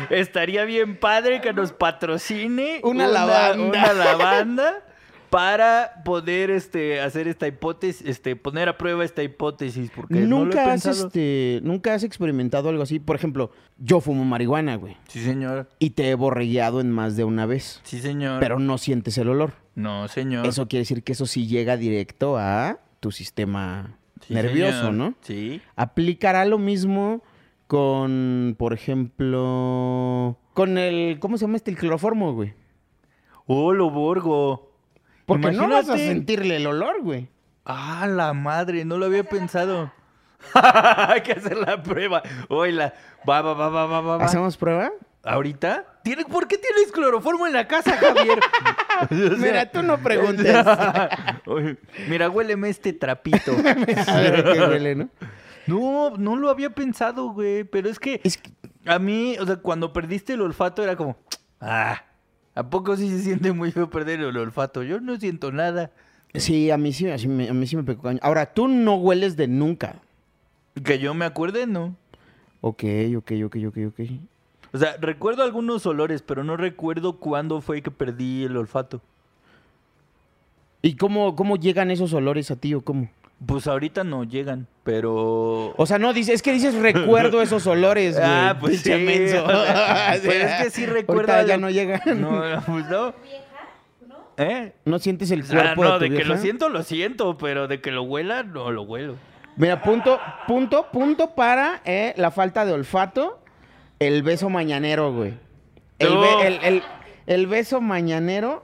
estaría 0.09 0.63
bien 0.63 0.95
padre 0.97 1.41
que 1.41 1.51
nos 1.53 1.73
patrocine 1.73 2.79
Una 2.83 3.07
lavanda. 3.07 3.63
una 3.65 3.93
lavanda 3.93 4.73
para 5.29 6.01
poder 6.03 6.49
este 6.49 7.01
hacer 7.01 7.27
esta 7.27 7.47
hipótesis, 7.47 8.07
este 8.07 8.35
poner 8.35 8.69
a 8.69 8.77
prueba 8.77 9.05
esta 9.05 9.23
hipótesis 9.23 9.91
porque 9.95 10.15
no 10.21 10.45
lo 10.45 10.51
he 10.51 10.55
¿Nunca 10.55 10.73
has, 10.73 10.85
este, 10.85 11.59
nunca 11.63 11.93
has 11.93 12.03
experimentado 12.03 12.69
algo 12.69 12.83
así. 12.83 12.99
Por 12.99 13.15
ejemplo, 13.15 13.51
yo 13.77 14.01
fumo 14.01 14.25
marihuana, 14.25 14.75
güey. 14.75 14.97
Sí, 15.07 15.21
señor. 15.23 15.69
Y 15.79 15.91
te 15.91 16.09
he 16.09 16.15
borregueado 16.15 16.81
en 16.81 16.91
más 16.91 17.15
de 17.15 17.23
una 17.23 17.45
vez. 17.45 17.81
Sí, 17.83 17.99
señor. 17.99 18.39
Pero 18.39 18.59
no 18.59 18.77
sientes 18.77 19.17
el 19.17 19.29
olor. 19.29 19.53
no, 19.75 20.07
señor. 20.07 20.45
Eso 20.45 20.67
quiere 20.67 20.81
decir 20.81 21.03
que 21.03 21.11
eso 21.13 21.25
sí 21.25 21.47
llega 21.47 21.77
directo 21.77 22.37
a 22.37 22.79
tu 22.99 23.11
sistema 23.11 23.97
Sí, 24.21 24.33
nervioso, 24.33 24.77
señor. 24.79 24.93
¿no? 24.93 25.13
Sí. 25.21 25.61
Aplicará 25.75 26.45
lo 26.45 26.57
mismo 26.57 27.23
con, 27.67 28.55
por 28.57 28.73
ejemplo, 28.73 30.37
con 30.53 30.77
el, 30.77 31.19
¿cómo 31.19 31.37
se 31.37 31.45
llama 31.45 31.57
este? 31.57 31.71
El 31.71 31.77
cloroformo, 31.77 32.33
güey. 32.33 32.53
Oh, 33.45 33.73
lo 33.73 33.89
borgo. 33.89 34.68
Porque 35.29 35.51
no 35.51 35.63
vas 35.69 35.87
a 35.89 35.93
Imagínate. 35.93 36.07
sentirle 36.07 36.55
el 36.57 36.67
olor, 36.67 37.01
güey. 37.01 37.29
Ah, 37.65 38.05
la 38.09 38.33
madre, 38.33 38.83
no 38.83 38.97
lo 38.97 39.05
había 39.05 39.23
pensado. 39.23 39.91
Hay 40.53 41.21
que 41.21 41.33
hacer 41.33 41.55
la 41.57 41.81
prueba. 41.83 42.21
Oila, 42.49 42.93
va, 43.29 43.41
va, 43.41 43.53
va, 43.53 43.69
va, 43.69 43.85
va, 43.85 44.01
va. 44.17 44.25
¿Hacemos 44.25 44.57
prueba? 44.57 44.89
¿Ahorita? 45.23 45.85
¿Tiene- 46.03 46.23
¿Por 46.25 46.47
qué 46.47 46.57
tienes 46.57 46.91
cloroformo 46.93 47.45
en 47.45 47.53
la 47.53 47.67
casa, 47.67 47.95
Javier? 47.97 48.39
O 49.01 49.07
sea, 49.07 49.37
Mira, 49.37 49.71
tú 49.71 49.81
no 49.81 49.97
preguntes. 49.99 50.45
Mira, 52.09 52.29
huéleme 52.29 52.69
este 52.69 52.91
trapito. 52.93 53.51
a 53.53 54.15
ver 54.19 54.43
qué 54.43 54.59
huele, 54.59 54.95
¿no? 54.95 55.09
No, 55.67 56.11
no 56.17 56.35
lo 56.35 56.49
había 56.49 56.71
pensado, 56.71 57.29
güey. 57.31 57.63
Pero 57.63 57.89
es 57.89 57.99
que 57.99 58.19
Es 58.23 58.37
que- 58.37 58.51
a 58.85 58.99
mí, 58.99 59.37
o 59.39 59.45
sea, 59.45 59.57
cuando 59.57 59.93
perdiste 59.93 60.33
el 60.33 60.41
olfato 60.41 60.83
era 60.83 60.95
como, 60.95 61.17
ah, 61.61 62.01
¿a 62.59 62.69
poco 62.69 62.95
sí 62.97 63.09
se 63.09 63.21
siente 63.21 63.51
muy 63.53 63.71
feo 63.71 63.89
perder 63.89 64.19
el 64.19 64.35
olfato? 64.37 64.83
Yo 64.83 64.99
no 64.99 65.17
siento 65.17 65.51
nada. 65.51 65.91
Sí, 66.33 66.69
a 66.71 66.77
mí 66.77 66.93
sí, 66.93 67.09
así 67.09 67.27
me- 67.27 67.49
a 67.49 67.53
mí 67.53 67.65
sí 67.65 67.75
me 67.75 67.83
pegó 67.83 68.01
cañón. 68.03 68.19
Ahora, 68.21 68.53
tú 68.53 68.67
no 68.67 68.95
hueles 68.95 69.35
de 69.37 69.47
nunca. 69.47 69.95
Que 70.83 70.99
yo 70.99 71.13
me 71.13 71.25
acuerde, 71.25 71.65
no. 71.65 71.95
Ok, 72.61 72.83
ok, 73.17 73.31
ok, 73.45 73.55
ok, 73.67 73.77
ok. 73.87 73.99
O 74.73 74.77
sea, 74.77 74.97
recuerdo 74.99 75.41
algunos 75.43 75.85
olores, 75.85 76.21
pero 76.21 76.43
no 76.43 76.55
recuerdo 76.57 77.17
cuándo 77.17 77.61
fue 77.61 77.81
que 77.81 77.89
perdí 77.89 78.43
el 78.43 78.55
olfato. 78.57 79.01
¿Y 80.81 80.95
cómo, 80.95 81.35
cómo 81.35 81.55
llegan 81.57 81.89
esos 81.91 82.13
olores 82.13 82.51
a 82.51 82.55
ti 82.55 82.73
o 82.73 82.81
cómo? 82.81 83.09
Pues 83.45 83.67
ahorita 83.67 84.03
no 84.03 84.25
llegan, 84.25 84.67
pero... 84.83 85.73
O 85.77 85.85
sea, 85.85 85.97
no, 85.97 86.11
dice, 86.13 86.33
es 86.33 86.41
que 86.41 86.51
dices 86.51 86.75
recuerdo 86.75 87.41
esos 87.41 87.65
olores, 87.67 88.15
güey. 88.15 88.27
Ah, 88.29 88.57
pues 88.59 88.81
sí, 88.81 88.89
menso. 88.91 89.45
o 89.45 89.49
sea, 89.49 90.19
pues 90.23 90.35
es 90.43 90.63
que 90.63 90.69
sí 90.71 90.85
recuerdo 90.85 91.31
Ahorita 91.33 91.47
ya 91.47 91.57
no 91.57 91.69
llegan. 91.69 92.01
No, 92.21 92.47
no, 92.55 92.61
pues 92.63 92.85
no. 92.89 93.13
¿Eh? 94.37 94.73
¿No 94.85 94.99
sientes 94.99 95.31
el 95.31 95.43
sea, 95.43 95.75
cuerpo 95.75 95.83
no, 95.83 95.99
de 95.99 96.09
de 96.09 96.15
tu 96.15 96.21
que 96.21 96.27
lo 96.27 96.37
siento, 96.37 96.69
lo 96.69 96.83
siento, 96.83 97.37
pero 97.37 97.67
de 97.67 97.81
que 97.81 97.91
lo 97.91 98.03
huela, 98.03 98.43
no 98.43 98.71
lo 98.71 98.83
huelo. 98.83 99.15
Mira, 99.57 99.81
punto, 99.81 100.17
punto, 100.47 100.87
punto 100.91 101.35
para 101.35 101.81
eh, 101.83 102.13
la 102.15 102.31
falta 102.31 102.65
de 102.65 102.71
olfato, 102.71 103.41
el 103.99 104.23
beso 104.23 104.49
mañanero, 104.49 105.13
güey. 105.13 105.33
El, 105.99 106.13
No. 106.13 106.21
be- 106.21 106.47
el- 106.47 106.59
el- 106.63 106.83
el 107.27 107.47
beso 107.47 107.81
mañanero 107.81 108.63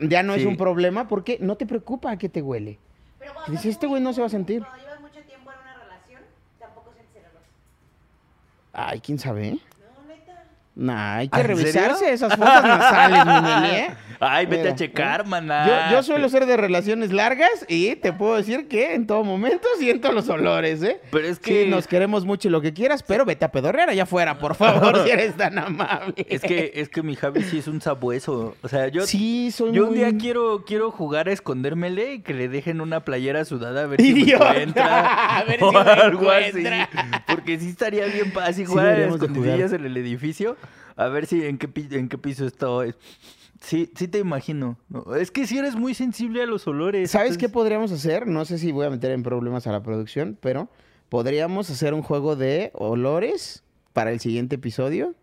ya 0.00 0.22
no 0.22 0.34
es 0.34 0.44
un 0.46 0.56
problema 0.56 1.08
porque 1.08 1.36
no 1.40 1.56
te 1.56 1.66
preocupa 1.66 2.16
que 2.16 2.28
te 2.30 2.40
huele. 2.40 2.78
Pero 3.30 3.34
cuando 3.34 3.52
Dice, 3.52 3.68
estás 3.68 3.76
este 3.76 3.86
güey 3.86 4.02
no 4.02 4.12
se 4.12 4.20
va 4.20 4.26
a 4.26 4.30
sentir. 4.30 4.62
Cuando 4.62 4.78
llevas 4.84 5.00
mucho 5.00 5.20
tiempo 5.22 5.50
en 5.52 5.58
una 5.58 5.74
relación, 5.74 6.22
tampoco 6.58 6.92
sientes 6.92 7.16
el 7.16 7.30
olor. 7.30 7.42
Ay, 8.72 9.00
¿quién 9.00 9.18
sabe? 9.18 9.58
Nah, 10.74 11.16
hay 11.16 11.28
que 11.28 11.40
¿En 11.40 11.46
revisarse 11.46 11.98
serio? 11.98 12.14
esas 12.14 12.36
fosas 12.36 12.62
nasales, 12.64 13.26
mi 13.26 13.68
¿eh? 13.76 13.90
Ay, 14.22 14.44
vete 14.44 14.62
Mira, 14.62 14.72
a 14.72 14.76
checar, 14.76 15.20
¿eh? 15.22 15.28
maná. 15.28 15.88
Yo, 15.90 15.96
yo 15.96 16.02
suelo 16.02 16.28
ser 16.28 16.44
de 16.44 16.56
relaciones 16.58 17.10
largas 17.10 17.64
y 17.68 17.96
te 17.96 18.12
puedo 18.12 18.36
decir 18.36 18.68
que 18.68 18.94
en 18.94 19.06
todo 19.06 19.24
momento 19.24 19.66
siento 19.78 20.12
los 20.12 20.28
olores, 20.28 20.82
¿eh? 20.82 21.00
Pero 21.10 21.26
es 21.26 21.38
que... 21.38 21.64
Sí, 21.64 21.70
nos 21.70 21.86
queremos 21.86 22.26
mucho 22.26 22.48
y 22.48 22.50
lo 22.50 22.60
que 22.60 22.74
quieras, 22.74 23.02
pero 23.02 23.24
vete 23.24 23.46
a 23.46 23.50
pedorrear 23.50 23.88
allá 23.88 24.02
afuera, 24.02 24.38
por 24.38 24.54
favor, 24.54 25.02
si 25.04 25.10
eres 25.10 25.36
tan 25.36 25.58
amable. 25.58 26.14
Es 26.28 26.42
que, 26.42 26.72
es 26.74 26.90
que 26.90 27.02
mi 27.02 27.16
Javi 27.16 27.42
sí 27.44 27.58
es 27.58 27.66
un 27.66 27.80
sabueso. 27.80 28.56
O 28.62 28.68
sea, 28.68 28.88
yo... 28.88 29.06
sí, 29.06 29.50
soy 29.50 29.72
Yo 29.72 29.84
un 29.84 29.90
muy... 29.90 29.98
día 29.98 30.12
quiero, 30.18 30.64
quiero 30.66 30.90
jugar 30.90 31.28
a 31.28 31.32
escondérmele 31.32 32.14
y 32.14 32.20
que 32.20 32.34
le 32.34 32.48
dejen 32.48 32.82
una 32.82 33.00
playera 33.04 33.46
sudada 33.46 33.84
a 33.84 33.86
ver 33.86 34.02
si 34.02 34.32
encuentra. 34.32 35.38
a 35.38 35.44
ver 35.44 35.58
si 35.60 35.64
o 35.64 35.78
algo 35.78 36.30
así. 36.30 36.62
Porque 37.30 37.58
sí 37.58 37.68
estaría 37.70 38.06
bien 38.06 38.32
fácil 38.32 38.66
Sí 38.66 38.70
jugar 38.70 38.86
a 38.88 38.98
las 38.98 39.14
escondidillas 39.14 39.72
en 39.72 39.84
el 39.84 39.96
edificio. 39.96 40.56
A 40.96 41.08
ver 41.08 41.26
si 41.26 41.44
en 41.44 41.58
qué, 41.58 41.68
en 41.96 42.08
qué 42.08 42.18
piso 42.18 42.46
estoy. 42.46 42.94
Sí, 43.60 43.90
sí 43.94 44.08
te 44.08 44.18
imagino. 44.18 44.78
No, 44.88 45.14
Es 45.14 45.30
que 45.30 45.46
si 45.46 45.58
eres 45.58 45.76
muy 45.76 45.94
sensible 45.94 46.42
a 46.42 46.46
los 46.46 46.66
olores. 46.66 47.10
¿Sabes 47.10 47.38
qué 47.38 47.48
podríamos 47.48 47.92
hacer? 47.92 48.26
No 48.26 48.44
sé 48.44 48.58
si 48.58 48.72
voy 48.72 48.86
a 48.86 48.90
meter 48.90 49.10
en 49.12 49.22
problemas 49.22 49.66
a 49.66 49.72
la 49.72 49.82
producción, 49.82 50.38
pero 50.40 50.68
podríamos 51.08 51.70
hacer 51.70 51.94
un 51.94 52.02
juego 52.02 52.36
de 52.36 52.70
olores 52.74 53.62
para 53.92 54.12
el 54.12 54.20
siguiente 54.20 54.56
episodio. 54.56 55.14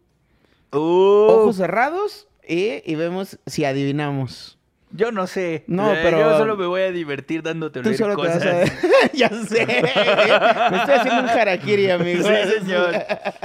Ojos 0.72 1.56
cerrados 1.56 2.28
y, 2.48 2.82
y 2.90 2.96
vemos 2.96 3.40
si 3.48 3.66
adivinamos. 3.66 4.57
Yo 4.98 5.12
no 5.12 5.28
sé. 5.28 5.64
No, 5.68 5.94
Eh, 5.94 6.00
pero- 6.04 6.20
Yo 6.20 6.38
solo 6.38 6.58
me 6.58 6.66
voy 6.66 6.82
a 6.82 6.92
divertir 6.92 7.42
dándote 7.44 7.82
Tú 7.82 7.92
te 7.92 7.98
cosas. 8.16 8.44
vas 8.44 8.46
a... 8.46 8.64
ya 9.14 9.30
sé. 9.30 9.66
Me 9.66 10.78
estoy 10.78 10.96
haciendo 10.96 11.22
un 11.24 11.30
harakiri, 11.30 11.90
amigo. 11.92 12.24
Sí, 12.28 12.34
señor. 12.60 12.94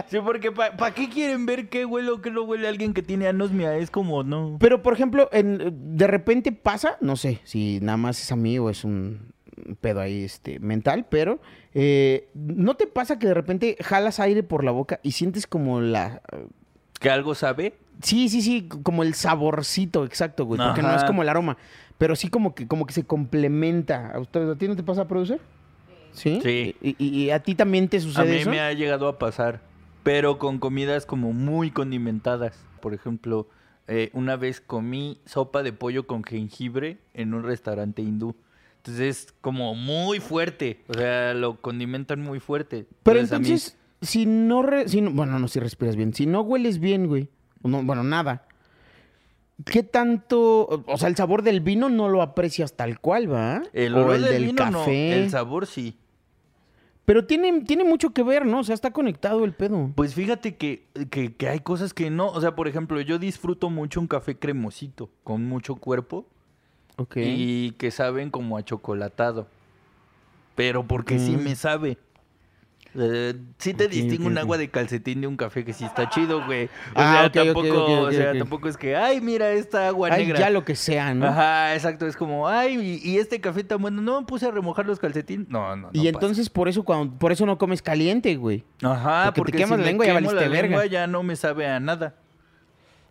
Sí, 0.09 0.19
porque 0.25 0.51
¿para 0.53 0.93
qué 0.95 1.09
quieren 1.09 1.47
ver 1.47 1.69
qué 1.69 1.85
huele 1.85 2.11
o 2.11 2.21
qué 2.21 2.31
no 2.31 2.43
huele 2.43 2.67
alguien 2.67 2.95
que 2.95 3.03
tiene 3.03 3.29
anosmia? 3.29 3.77
Es 3.77 3.91
como, 3.91 4.25
no. 4.25 4.57
Pero, 4.59 4.83
por 4.83 4.95
ejemplo, 4.95 5.29
en, 5.33 5.97
de 5.97 6.07
repente 6.07 6.53
pasa, 6.53 6.97
no 7.01 7.17
sé 7.17 7.41
si 7.45 7.79
nada 7.81 7.97
más 7.99 8.21
es 8.21 8.33
a 8.33 8.37
mí 8.37 8.59
o 8.59 8.71
es 8.71 8.85
un, 8.85 9.33
un 9.67 9.77
pedo 9.77 10.01
ahí 10.01 10.25
este, 10.25 10.59
mental, 10.59 11.07
pero 11.09 11.41
eh, 11.75 12.29
¿no 12.35 12.75
te 12.77 12.87
pasa 12.87 13.19
que 13.19 13.27
de 13.29 13.35
repente 13.35 13.77
jalas 13.81 14.19
aire 14.21 14.43
por 14.43 14.65
la 14.65 14.71
boca 14.71 15.01
y 15.03 15.13
sientes 15.13 15.47
como 15.47 15.81
la... 15.81 16.23
¿Que 17.01 17.11
algo 17.11 17.35
sabe? 17.35 17.75
Sí, 18.03 18.29
sí, 18.29 18.43
sí, 18.43 18.69
como 18.83 19.03
el 19.03 19.15
saborcito, 19.15 20.05
exacto, 20.05 20.45
güey, 20.45 20.61
porque 20.61 20.83
no 20.83 20.95
es 20.95 21.05
como 21.05 21.23
el 21.23 21.29
aroma, 21.29 21.57
pero 21.99 22.17
sí 22.17 22.29
como 22.29 22.55
que, 22.55 22.67
como 22.67 22.85
que 22.87 22.93
se 22.93 23.05
complementa. 23.05 24.11
¿A 24.13 24.19
ustedes, 24.21 24.49
a 24.49 24.57
ti 24.59 24.69
no 24.69 24.77
te 24.77 24.83
pasa 24.83 25.03
a 25.03 25.09
producir? 25.09 25.41
¿Sí? 26.13 26.41
Sí. 26.43 26.77
¿Y, 26.99 27.31
a 27.31 27.41
ti 27.43 27.55
también 27.55 27.89
te 27.89 27.97
A 27.97 28.01
sucede 28.01 28.35
mí 28.35 28.41
eso? 28.41 28.51
me 28.51 28.61
ha 28.61 28.73
llegado 28.73 29.09
a 29.09 29.19
pasar, 29.19 29.63
pero 30.03 30.39
con 30.39 30.59
comidas 30.59 31.07
como 31.07 31.33
muy 31.33 31.71
condimentadas. 31.71 32.59
Por 32.81 32.93
ejemplo, 32.93 33.49
eh, 33.89 34.11
una 34.13 34.37
vez 34.37 34.61
comí 34.61 35.21
sopa 35.25 35.63
de 35.63 35.73
pollo 35.73 36.07
con 36.07 36.25
jengibre 36.25 36.99
en 37.15 37.33
un 37.35 37.45
restaurante 37.45 38.03
hindú. 38.03 38.35
Entonces 38.79 39.25
es 39.29 39.35
como 39.41 39.75
muy 39.77 40.19
fuerte, 40.19 40.81
o 40.89 40.95
sea, 40.95 41.35
lo 41.35 41.61
condimentan 41.61 42.21
muy 42.21 42.41
fuerte. 42.41 42.87
Pero 43.05 43.21
a 43.21 43.23
mí- 43.23 43.29
entonces, 43.31 43.79
si 44.01 44.27
no, 44.27 44.63
re- 44.65 44.89
si 44.89 45.01
no- 45.01 45.13
bueno, 45.13 45.39
no 45.39 45.47
si 45.47 45.61
respiras 45.61 45.95
bien, 45.95 46.13
si 46.13 46.27
no 46.27 46.41
hueles 46.41 46.81
bien, 46.81 47.07
güey, 47.07 47.29
no, 47.65 47.83
bueno, 47.83 48.03
nada, 48.05 48.45
¿qué 49.65 49.83
tanto, 49.83 50.85
o 50.87 50.97
sea, 50.99 51.09
el 51.09 51.17
sabor 51.17 51.43
del 51.43 51.61
vino 51.61 51.89
no 51.89 52.09
lo 52.09 52.23
aprecias 52.23 52.75
tal 52.75 52.99
cual, 53.01 53.33
va? 53.33 53.63
el 53.73 53.95
o 53.95 54.13
el 54.15 54.23
del, 54.23 54.33
del 54.33 54.45
vino 54.47 54.71
no, 54.71 54.79
café. 54.81 55.23
el 55.23 55.31
sabor 55.31 55.67
sí. 55.67 55.97
Pero 57.05 57.27
tiene, 57.27 57.63
tiene 57.63 57.83
mucho 57.83 58.11
que 58.11 58.23
ver, 58.23 58.47
¿no? 58.47 58.61
O 58.61 58.65
sea, 58.65 58.75
está 58.77 58.93
conectado 58.93 59.45
el 59.45 59.53
pedo. 59.53 59.91
Pues 59.97 60.15
fíjate 60.15 60.55
que, 60.57 60.87
que, 61.11 61.35
que 61.35 61.49
hay 61.49 61.59
cosas 61.59 61.93
que 61.95 62.11
no, 62.11 62.29
o 62.29 62.41
sea, 62.41 62.55
por 62.55 62.69
ejemplo, 62.69 63.01
yo 63.01 63.19
disfruto 63.19 63.71
mucho 63.71 64.01
un 64.01 64.07
café 64.07 64.39
cremosito, 64.39 65.11
con 65.25 65.45
mucho 65.45 65.75
cuerpo, 65.75 66.27
Ok. 66.97 67.17
y 67.17 67.73
que 67.73 67.91
saben 67.91 68.31
como 68.31 68.57
a 68.57 68.63
chocolatado. 68.65 69.49
Pero 70.55 70.87
porque 70.87 71.19
sí 71.19 71.35
Ok. 71.35 71.41
me 71.43 71.57
sabe. 71.57 71.99
Eh, 72.95 73.35
sí 73.59 73.73
te 73.73 73.87
Ok, 73.87 73.91
distingo 73.91 74.25
ok, 74.25 74.31
un 74.33 74.39
agua 74.39 74.59
de 74.59 74.69
calcetín 74.69 75.23
de 75.23 75.27
un 75.27 75.37
café 75.39 75.65
que 75.65 75.73
sí 75.73 75.85
está 75.85 76.11
chido, 76.11 76.45
güey. 76.45 76.67
O 76.67 76.69
Ah, 76.95 77.31
sea, 77.33 77.45
tampoco, 77.45 77.85
o 78.03 78.13
sea, 78.13 78.37
tampoco 78.37 78.69
es 78.69 78.77
que, 78.77 78.95
ay, 78.97 79.21
mira 79.23 79.51
esta 79.51 79.89
agua 79.89 80.09
Ay, 80.13 80.25
negra. 80.27 80.41
ya 80.41 80.51
lo 80.51 80.65
que 80.65 80.77
sea, 80.77 81.15
¿no? 81.15 81.27
Ajá, 81.27 81.75
exacto, 81.75 82.07
es 82.07 82.17
como, 82.17 82.47
ay, 82.49 83.01
y, 83.03 83.11
y 83.11 83.17
este 83.19 83.41
café 83.41 83.65
tan 83.65 83.81
bueno, 83.81 84.03
no 84.03 84.21
me 84.21 84.27
puse 84.27 84.47
a 84.47 84.51
remojar 84.51 84.85
los 84.85 84.99
calcetines. 84.99 85.49
No, 85.49 85.75
no, 85.75 85.77
no. 85.77 85.89
y 85.93 85.99
pasa. 86.01 86.09
entonces 86.11 86.51
por 86.51 86.69
eso 86.69 86.83
cuando, 86.83 87.15
por 87.19 87.33
eso 87.33 87.47
no 87.47 87.57
comes 87.57 87.81
caliente, 87.81 88.37
güey. 88.37 88.63
Ajá, 88.83 89.33
porque 89.35 89.53
te 89.53 89.59
quemas 89.59 89.79
si 89.79 89.85
la 89.85 89.87
lengua, 89.91 90.05
ya 90.07 90.13
quemo 90.15 90.27
valiste 90.29 90.45
la 90.47 90.51
verga. 90.53 90.69
lengua 90.69 90.87
ya 90.87 91.07
no 91.07 91.23
me 91.23 91.35
sabe 91.37 91.67
a 91.67 91.81
nada. 91.81 92.15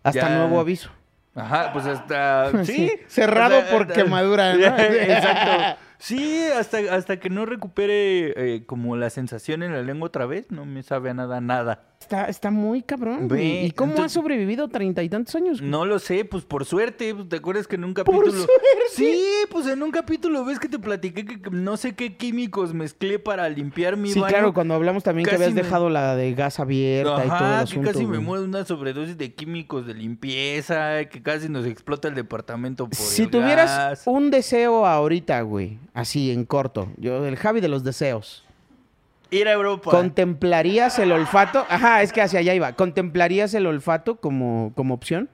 Hasta 0.03 0.29
Ya. 0.29 0.37
nuevo 0.37 0.59
aviso. 0.59 0.89
Ajá, 1.33 1.71
pues 1.73 1.85
hasta. 1.85 2.51
Sí. 2.65 2.73
Sí, 2.73 2.91
cerrado 3.07 3.57
o 3.57 3.61
sea, 3.61 3.71
por 3.71 3.81
hasta- 3.83 3.93
quemadura, 3.93 4.53
¿no? 4.53 4.59
Exacto. 4.77 5.79
Sí, 6.01 6.47
hasta, 6.57 6.79
hasta 6.95 7.19
que 7.19 7.29
no 7.29 7.45
recupere 7.45 8.55
eh, 8.55 8.65
como 8.65 8.95
la 8.95 9.11
sensación 9.11 9.61
en 9.61 9.71
la 9.71 9.83
lengua 9.83 10.07
otra 10.07 10.25
vez, 10.25 10.49
no 10.49 10.65
me 10.65 10.81
sabe 10.81 11.11
a 11.11 11.13
nada, 11.13 11.41
nada. 11.41 11.90
Está, 12.01 12.25
está 12.25 12.51
muy 12.51 12.81
cabrón, 12.81 13.27
güey. 13.29 13.67
¿Y 13.67 13.71
cómo 13.71 13.91
entonces- 13.91 14.07
has 14.07 14.11
sobrevivido 14.21 14.67
treinta 14.67 15.01
y 15.03 15.07
tantos 15.07 15.33
años? 15.35 15.61
No 15.61 15.85
lo 15.85 15.99
sé, 15.99 16.25
pues 16.25 16.43
por 16.43 16.65
suerte, 16.65 17.13
pues, 17.15 17.29
¿te 17.29 17.37
acuerdas 17.37 17.67
que 17.67 17.75
en 17.75 17.83
un 17.85 17.93
Por 17.93 18.03
capítulo... 18.05 18.31
suerte. 18.31 18.53
Sí, 18.91 19.23
pues 19.49 19.67
en 19.67 19.81
un 19.83 19.91
capítulo 19.91 20.43
ves 20.43 20.59
que 20.59 20.67
te 20.67 20.79
platiqué 20.79 21.25
que 21.25 21.39
no 21.51 21.77
sé 21.77 21.93
qué 21.95 22.17
químicos 22.17 22.73
mezclé 22.73 23.19
para 23.19 23.47
limpiar 23.47 23.95
mi 23.95 24.09
Sí, 24.11 24.19
baño. 24.19 24.29
claro, 24.29 24.53
cuando 24.53 24.73
hablamos 24.73 25.03
también 25.03 25.27
que 25.29 25.35
habías 25.35 25.53
me- 25.53 25.61
dejado 25.61 25.89
la 25.89 26.15
de 26.15 26.33
gas 26.33 26.59
abierta 26.59 27.11
y 27.11 27.13
todo 27.13 27.23
el 27.23 27.31
Ajá, 27.31 27.57
que 27.59 27.63
asunto. 27.63 27.91
casi 27.91 28.05
me 28.05 28.19
muero 28.19 28.41
de 28.41 28.49
una 28.49 28.65
sobredosis 28.65 29.17
de 29.17 29.33
químicos 29.33 29.85
de 29.85 29.93
limpieza, 29.93 31.05
que 31.05 31.21
casi 31.21 31.47
nos 31.49 31.65
explota 31.65 32.07
el 32.07 32.15
departamento 32.15 32.85
por 32.87 32.95
Si 32.95 33.23
el 33.23 33.29
tuvieras 33.29 33.69
gas. 33.69 34.03
un 34.05 34.31
deseo 34.31 34.85
ahorita, 34.85 35.39
güey, 35.43 35.77
así 35.93 36.31
en 36.31 36.45
corto, 36.45 36.89
yo, 36.97 37.25
el 37.25 37.35
Javi 37.37 37.61
de 37.61 37.67
los 37.69 37.83
deseos, 37.83 38.43
Ir 39.31 39.47
a 39.47 39.53
Europa. 39.53 39.89
¿contemplarías 39.91 40.99
el 40.99 41.11
olfato? 41.11 41.65
Ajá, 41.69 42.01
es 42.01 42.11
que 42.11 42.21
hacia 42.21 42.39
allá 42.39 42.53
iba. 42.53 42.73
¿Contemplarías 42.73 43.53
el 43.53 43.65
olfato 43.65 44.17
como, 44.17 44.73
como 44.75 44.93
opción? 44.93 45.29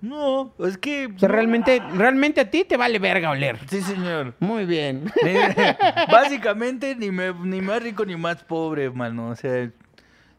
No, 0.00 0.52
es 0.58 0.76
que... 0.76 1.06
O 1.06 1.18
sea, 1.18 1.28
realmente, 1.28 1.80
realmente 1.94 2.40
a 2.40 2.50
ti 2.50 2.64
te 2.64 2.76
vale 2.76 2.98
verga 2.98 3.30
oler. 3.30 3.58
Sí, 3.68 3.80
señor. 3.80 4.34
Muy 4.40 4.66
bien. 4.66 5.04
Básicamente, 6.10 6.94
ni, 6.96 7.10
me, 7.10 7.32
ni 7.32 7.60
más 7.60 7.82
rico 7.82 8.04
ni 8.04 8.16
más 8.16 8.42
pobre, 8.44 8.90
mano. 8.90 9.28
O 9.30 9.36
sea, 9.36 9.70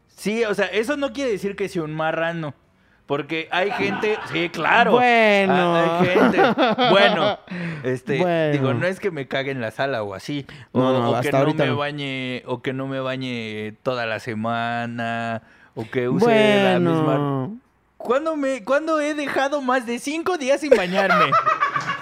sí, 0.06 0.44
o 0.44 0.54
sea, 0.54 0.66
eso 0.66 0.96
no 0.96 1.12
quiere 1.12 1.32
decir 1.32 1.56
que 1.56 1.68
sea 1.68 1.82
un 1.82 1.94
marrano. 1.94 2.54
Porque 3.08 3.48
hay 3.50 3.70
gente, 3.70 4.18
sí, 4.30 4.50
claro. 4.50 4.92
Bueno. 4.92 5.74
Ah, 5.74 5.98
Hay 6.02 6.06
gente. 6.08 6.38
Bueno, 6.90 7.38
este, 7.82 8.18
Bueno. 8.18 8.52
digo, 8.52 8.74
no 8.74 8.86
es 8.86 9.00
que 9.00 9.10
me 9.10 9.26
cague 9.26 9.50
en 9.50 9.62
la 9.62 9.70
sala 9.70 10.02
o 10.02 10.12
así. 10.14 10.46
O, 10.72 10.78
No, 10.78 10.92
no, 10.92 11.10
o 11.12 11.20
que 11.22 11.32
no 11.32 11.38
ahorita 11.38 11.64
me 11.64 11.70
no. 11.70 11.76
bañe, 11.78 12.42
o 12.46 12.60
que 12.60 12.74
no 12.74 12.86
me 12.86 13.00
bañe 13.00 13.72
toda 13.82 14.04
la 14.04 14.20
semana, 14.20 15.40
o 15.74 15.88
que 15.90 16.06
use 16.10 16.62
la 16.64 16.78
misma. 16.78 17.48
¿Cuándo, 17.96 18.36
me, 18.36 18.62
¿Cuándo 18.62 19.00
he 19.00 19.14
dejado 19.14 19.62
más 19.62 19.86
de 19.86 19.98
cinco 19.98 20.36
días 20.36 20.60
sin 20.60 20.70
bañarme? 20.76 21.32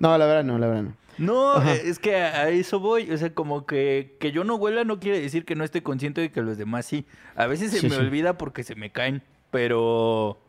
No, 0.00 0.18
la 0.18 0.26
verdad 0.26 0.44
no, 0.44 0.58
la 0.58 0.66
verdad 0.66 0.82
no. 0.82 0.92
No, 1.18 1.52
Ajá. 1.54 1.74
eh, 1.74 1.82
es 1.84 1.98
que 1.98 2.16
a, 2.16 2.48
eso 2.50 2.80
voy. 2.80 3.10
O 3.10 3.16
sea, 3.16 3.32
como 3.34 3.66
que, 3.66 4.16
que 4.20 4.32
yo 4.32 4.44
no 4.44 4.56
huela 4.56 4.84
no 4.84 4.98
quiere 5.00 5.20
decir 5.20 5.44
que 5.44 5.54
no 5.54 5.64
esté 5.64 5.82
consciente 5.82 6.20
de 6.20 6.30
que 6.32 6.42
los 6.42 6.58
demás 6.58 6.86
sí. 6.86 7.06
A 7.36 7.46
veces 7.46 7.70
se 7.70 7.78
Sí, 7.80 7.88
me 7.88 7.94
sí. 7.96 8.00
olvida 8.00 8.36
porque 8.38 8.62
se 8.64 8.74
me 8.74 8.90
caen, 8.90 9.22
pero... 9.50 10.40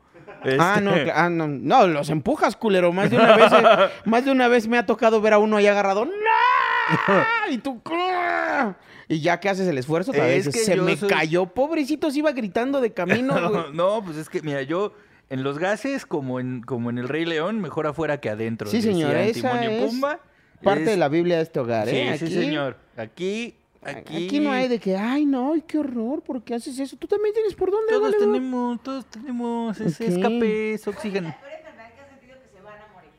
Ah, 0.60 0.76
este, 0.78 0.82
no, 0.82 0.92
cla- 0.96 1.14
ah, 1.16 1.30
no, 1.30 1.48
no, 1.48 1.88
los 1.88 2.10
empujas, 2.10 2.56
culero. 2.56 2.92
Más 2.92 3.12
de 3.12 3.18
una 3.18 3.36
vez, 3.36 3.52
eh, 3.52 3.90
más 4.06 4.26
de 4.26 4.32
una 4.32 4.48
vez 4.48 4.68
me 4.68 4.78
ha 4.78 4.86
tocado 4.86 5.22
ver 5.22 5.34
a 5.34 5.38
uno 5.38 5.58
ahí 5.58 5.68
agarrado. 5.68 6.06
¡No! 6.06 6.12
Y 7.50 7.58
tú, 7.60 7.80
¡ah! 7.92 8.76
y 9.08 9.20
ya 9.22 9.40
que 9.40 9.50
haces 9.50 9.68
el 9.68 9.78
esfuerzo, 9.78 10.12
otra 10.12 10.28
Es 10.30 10.46
vez 10.48 10.56
que 10.56 10.62
se 10.64 10.76
me 10.78 10.96
soy- 10.98 11.10
cayó. 11.10 11.46
Pobrecito, 11.46 12.10
se 12.10 12.20
iba 12.20 12.32
gritando 12.32 12.82
de 12.82 12.92
camino. 12.94 13.36
No, 13.40 13.72
no, 13.72 14.04
pues 14.04 14.18
es 14.18 14.30
que, 14.30 14.42
mira, 14.42 14.62
yo 14.64 14.94
en 15.30 15.44
los 15.44 15.58
gases, 15.60 16.06
como 16.06 16.40
en, 16.40 16.62
como 16.62 16.90
en 16.90 16.98
el 16.98 17.08
Rey 17.08 17.26
León, 17.26 17.60
mejor 17.62 17.86
afuera 17.88 18.20
que 18.20 18.30
adentro. 18.30 18.68
Sí, 18.68 18.82
señor, 18.82 19.16
esa 19.16 19.64
es 19.64 19.84
Pumba. 19.84 20.20
Parte 20.66 20.84
Es- 20.84 20.90
de 20.90 20.98
la 20.98 21.08
Biblia 21.08 21.38
de 21.38 21.44
este 21.44 21.60
hogar, 21.62 21.88
Sí, 21.88 21.96
¿eh? 21.96 22.18
sí, 22.18 22.28
señor. 22.28 22.76
Aquí, 22.98 23.56
aquí... 23.84 24.26
Aquí 24.26 24.40
no 24.42 24.52
hay 24.52 24.68
de 24.68 24.80
que, 24.80 24.98
ay, 24.98 25.26
no, 25.26 25.54
ay, 25.54 25.64
qué 25.66 25.78
horror, 25.78 26.22
¿por 26.22 26.44
qué 26.44 26.56
haces 26.56 26.78
eso? 26.80 26.98
Tú 26.98 27.08
también 27.08 27.34
tienes 27.34 27.54
por 27.56 27.72
dónde, 27.72 27.94
Todos 27.94 28.18
tenemos, 28.18 28.84
todos 28.84 29.06
tenemos 29.06 29.80
ese 29.80 30.06
Ok. 30.06 30.10
escape, 30.12 30.74
ese 30.74 30.90
oxígeno. 30.90 31.30
La 31.30 31.36
peor 31.40 31.52
enfermedad 31.54 31.94
que 31.94 32.02
has 32.02 32.10
sentido 32.10 32.36
que 32.42 32.58
se 32.58 32.62
van 32.64 32.74
a 32.82 32.94
morir. 32.94 33.12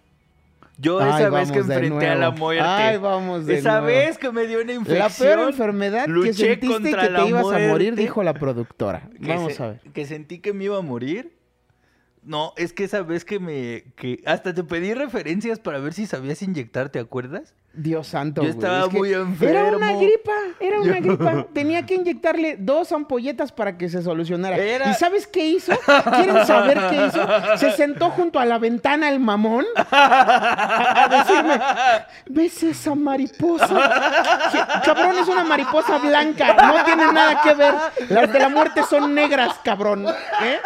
Yo 0.78 1.00
Ay, 1.00 1.22
esa 1.22 1.30
vez 1.30 1.52
que 1.52 1.58
enfrenté 1.60 2.06
a 2.08 2.14
la 2.16 2.30
muerte. 2.32 2.62
Ay, 2.62 2.98
vamos 2.98 3.46
de 3.46 3.54
Esa 3.58 3.80
nuevo. 3.80 3.86
vez 3.86 4.18
que 4.18 4.30
me 4.32 4.46
dio 4.46 4.60
una 4.60 4.72
infección. 4.72 4.98
La 4.98 5.08
peor 5.36 5.48
enfermedad 5.50 6.04
que 6.06 6.32
sentiste 6.34 6.90
que 6.90 7.08
te 7.08 7.26
ibas 7.28 7.46
a 7.52 7.58
morir, 7.68 7.94
dijo 7.94 8.22
la 8.22 8.34
productora. 8.34 9.08
Vamos 9.20 9.54
se- 9.54 9.62
a 9.62 9.66
ver. 9.68 9.80
Que 9.94 10.04
sentí 10.04 10.40
que 10.40 10.52
me 10.52 10.64
iba 10.64 10.76
a 10.78 10.82
morir. 10.82 11.35
No, 12.26 12.52
es 12.56 12.72
que 12.72 12.82
esa 12.84 13.02
vez 13.02 13.24
que 13.24 13.38
me... 13.38 13.84
que 13.94 14.20
Hasta 14.26 14.52
te 14.52 14.64
pedí 14.64 14.92
referencias 14.94 15.60
para 15.60 15.78
ver 15.78 15.92
si 15.94 16.06
sabías 16.06 16.42
inyectar, 16.42 16.88
¿te 16.88 16.98
acuerdas? 16.98 17.54
Dios 17.72 18.08
santo. 18.08 18.42
Yo 18.42 18.52
güey, 18.54 18.58
estaba 18.58 18.86
es 18.86 18.92
muy 18.92 19.10
Era 19.12 19.20
una 19.22 19.92
enfermo. 19.92 20.00
gripa, 20.00 20.32
era 20.58 20.80
una 20.80 20.98
Yo- 20.98 21.02
gripa. 21.16 21.46
Tenía 21.52 21.86
que 21.86 21.94
inyectarle 21.94 22.56
dos 22.58 22.90
ampolletas 22.90 23.52
para 23.52 23.76
que 23.78 23.88
se 23.88 24.02
solucionara. 24.02 24.56
Era- 24.56 24.90
¿Y 24.90 24.94
sabes 24.94 25.26
qué 25.28 25.46
hizo? 25.46 25.72
¿Quieren 26.16 26.44
saber 26.46 26.78
qué 26.90 27.06
hizo? 27.06 27.28
Se 27.58 27.70
sentó 27.72 28.10
junto 28.10 28.40
a 28.40 28.44
la 28.46 28.58
ventana 28.58 29.08
el 29.10 29.20
mamón 29.20 29.64
a, 29.76 31.04
a 31.04 31.08
decirme, 31.18 31.60
¿ves 32.28 32.62
esa 32.62 32.94
mariposa? 32.94 34.80
Cabrón, 34.84 35.18
es 35.20 35.28
una 35.28 35.44
mariposa 35.44 35.98
blanca, 35.98 36.54
no 36.54 36.84
tiene 36.84 37.12
nada 37.12 37.40
que 37.42 37.54
ver. 37.54 37.74
Las 38.08 38.32
de 38.32 38.38
la 38.38 38.48
muerte 38.48 38.82
son 38.88 39.14
negras, 39.14 39.60
cabrón. 39.62 40.06
¿eh? 40.08 40.58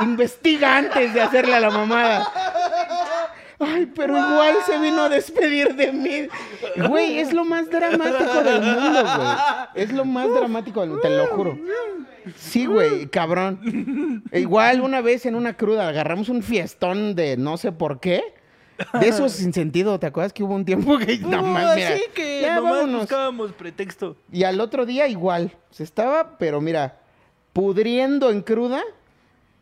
Investiga 0.00 0.76
antes 0.78 1.12
de 1.14 1.20
hacerle 1.20 1.54
a 1.54 1.60
la 1.60 1.70
mamada. 1.70 2.26
Ay, 3.58 3.86
pero 3.94 4.16
igual 4.16 4.54
se 4.64 4.78
vino 4.78 5.02
a 5.02 5.08
despedir 5.10 5.74
de 5.74 5.92
mí. 5.92 6.28
Güey, 6.88 7.18
es 7.18 7.32
lo 7.34 7.44
más 7.44 7.68
dramático 7.70 8.42
del 8.42 8.62
mundo, 8.62 9.02
güey. 9.02 9.28
Es 9.74 9.92
lo 9.92 10.04
más 10.06 10.32
dramático, 10.32 10.80
del- 10.80 11.00
te 11.00 11.10
lo 11.10 11.26
juro. 11.28 11.58
Sí, 12.36 12.64
güey, 12.66 13.06
cabrón. 13.08 14.22
Igual 14.32 14.80
una 14.80 15.00
vez 15.02 15.26
en 15.26 15.34
una 15.34 15.56
cruda 15.56 15.88
agarramos 15.88 16.28
un 16.30 16.42
fiestón 16.42 17.14
de 17.14 17.36
no 17.36 17.56
sé 17.58 17.70
por 17.72 18.00
qué. 18.00 18.22
De 18.98 19.08
esos 19.08 19.32
sin 19.32 19.52
sentido, 19.52 20.00
¿te 20.00 20.06
acuerdas 20.06 20.32
que 20.32 20.42
hubo 20.42 20.54
un 20.54 20.64
tiempo 20.64 20.96
que 20.96 21.18
no 21.18 21.42
más, 21.42 21.76
mira, 21.76 21.88
así 21.90 22.02
que 22.14 22.40
ya, 22.40 22.54
nomás 22.56 22.90
buscábamos 22.90 23.52
pretexto. 23.52 24.16
Y 24.32 24.44
al 24.44 24.58
otro 24.58 24.86
día 24.86 25.06
igual. 25.06 25.52
Se 25.70 25.82
estaba, 25.84 26.38
pero 26.38 26.62
mira, 26.62 26.96
pudriendo 27.52 28.30
en 28.30 28.40
cruda. 28.40 28.80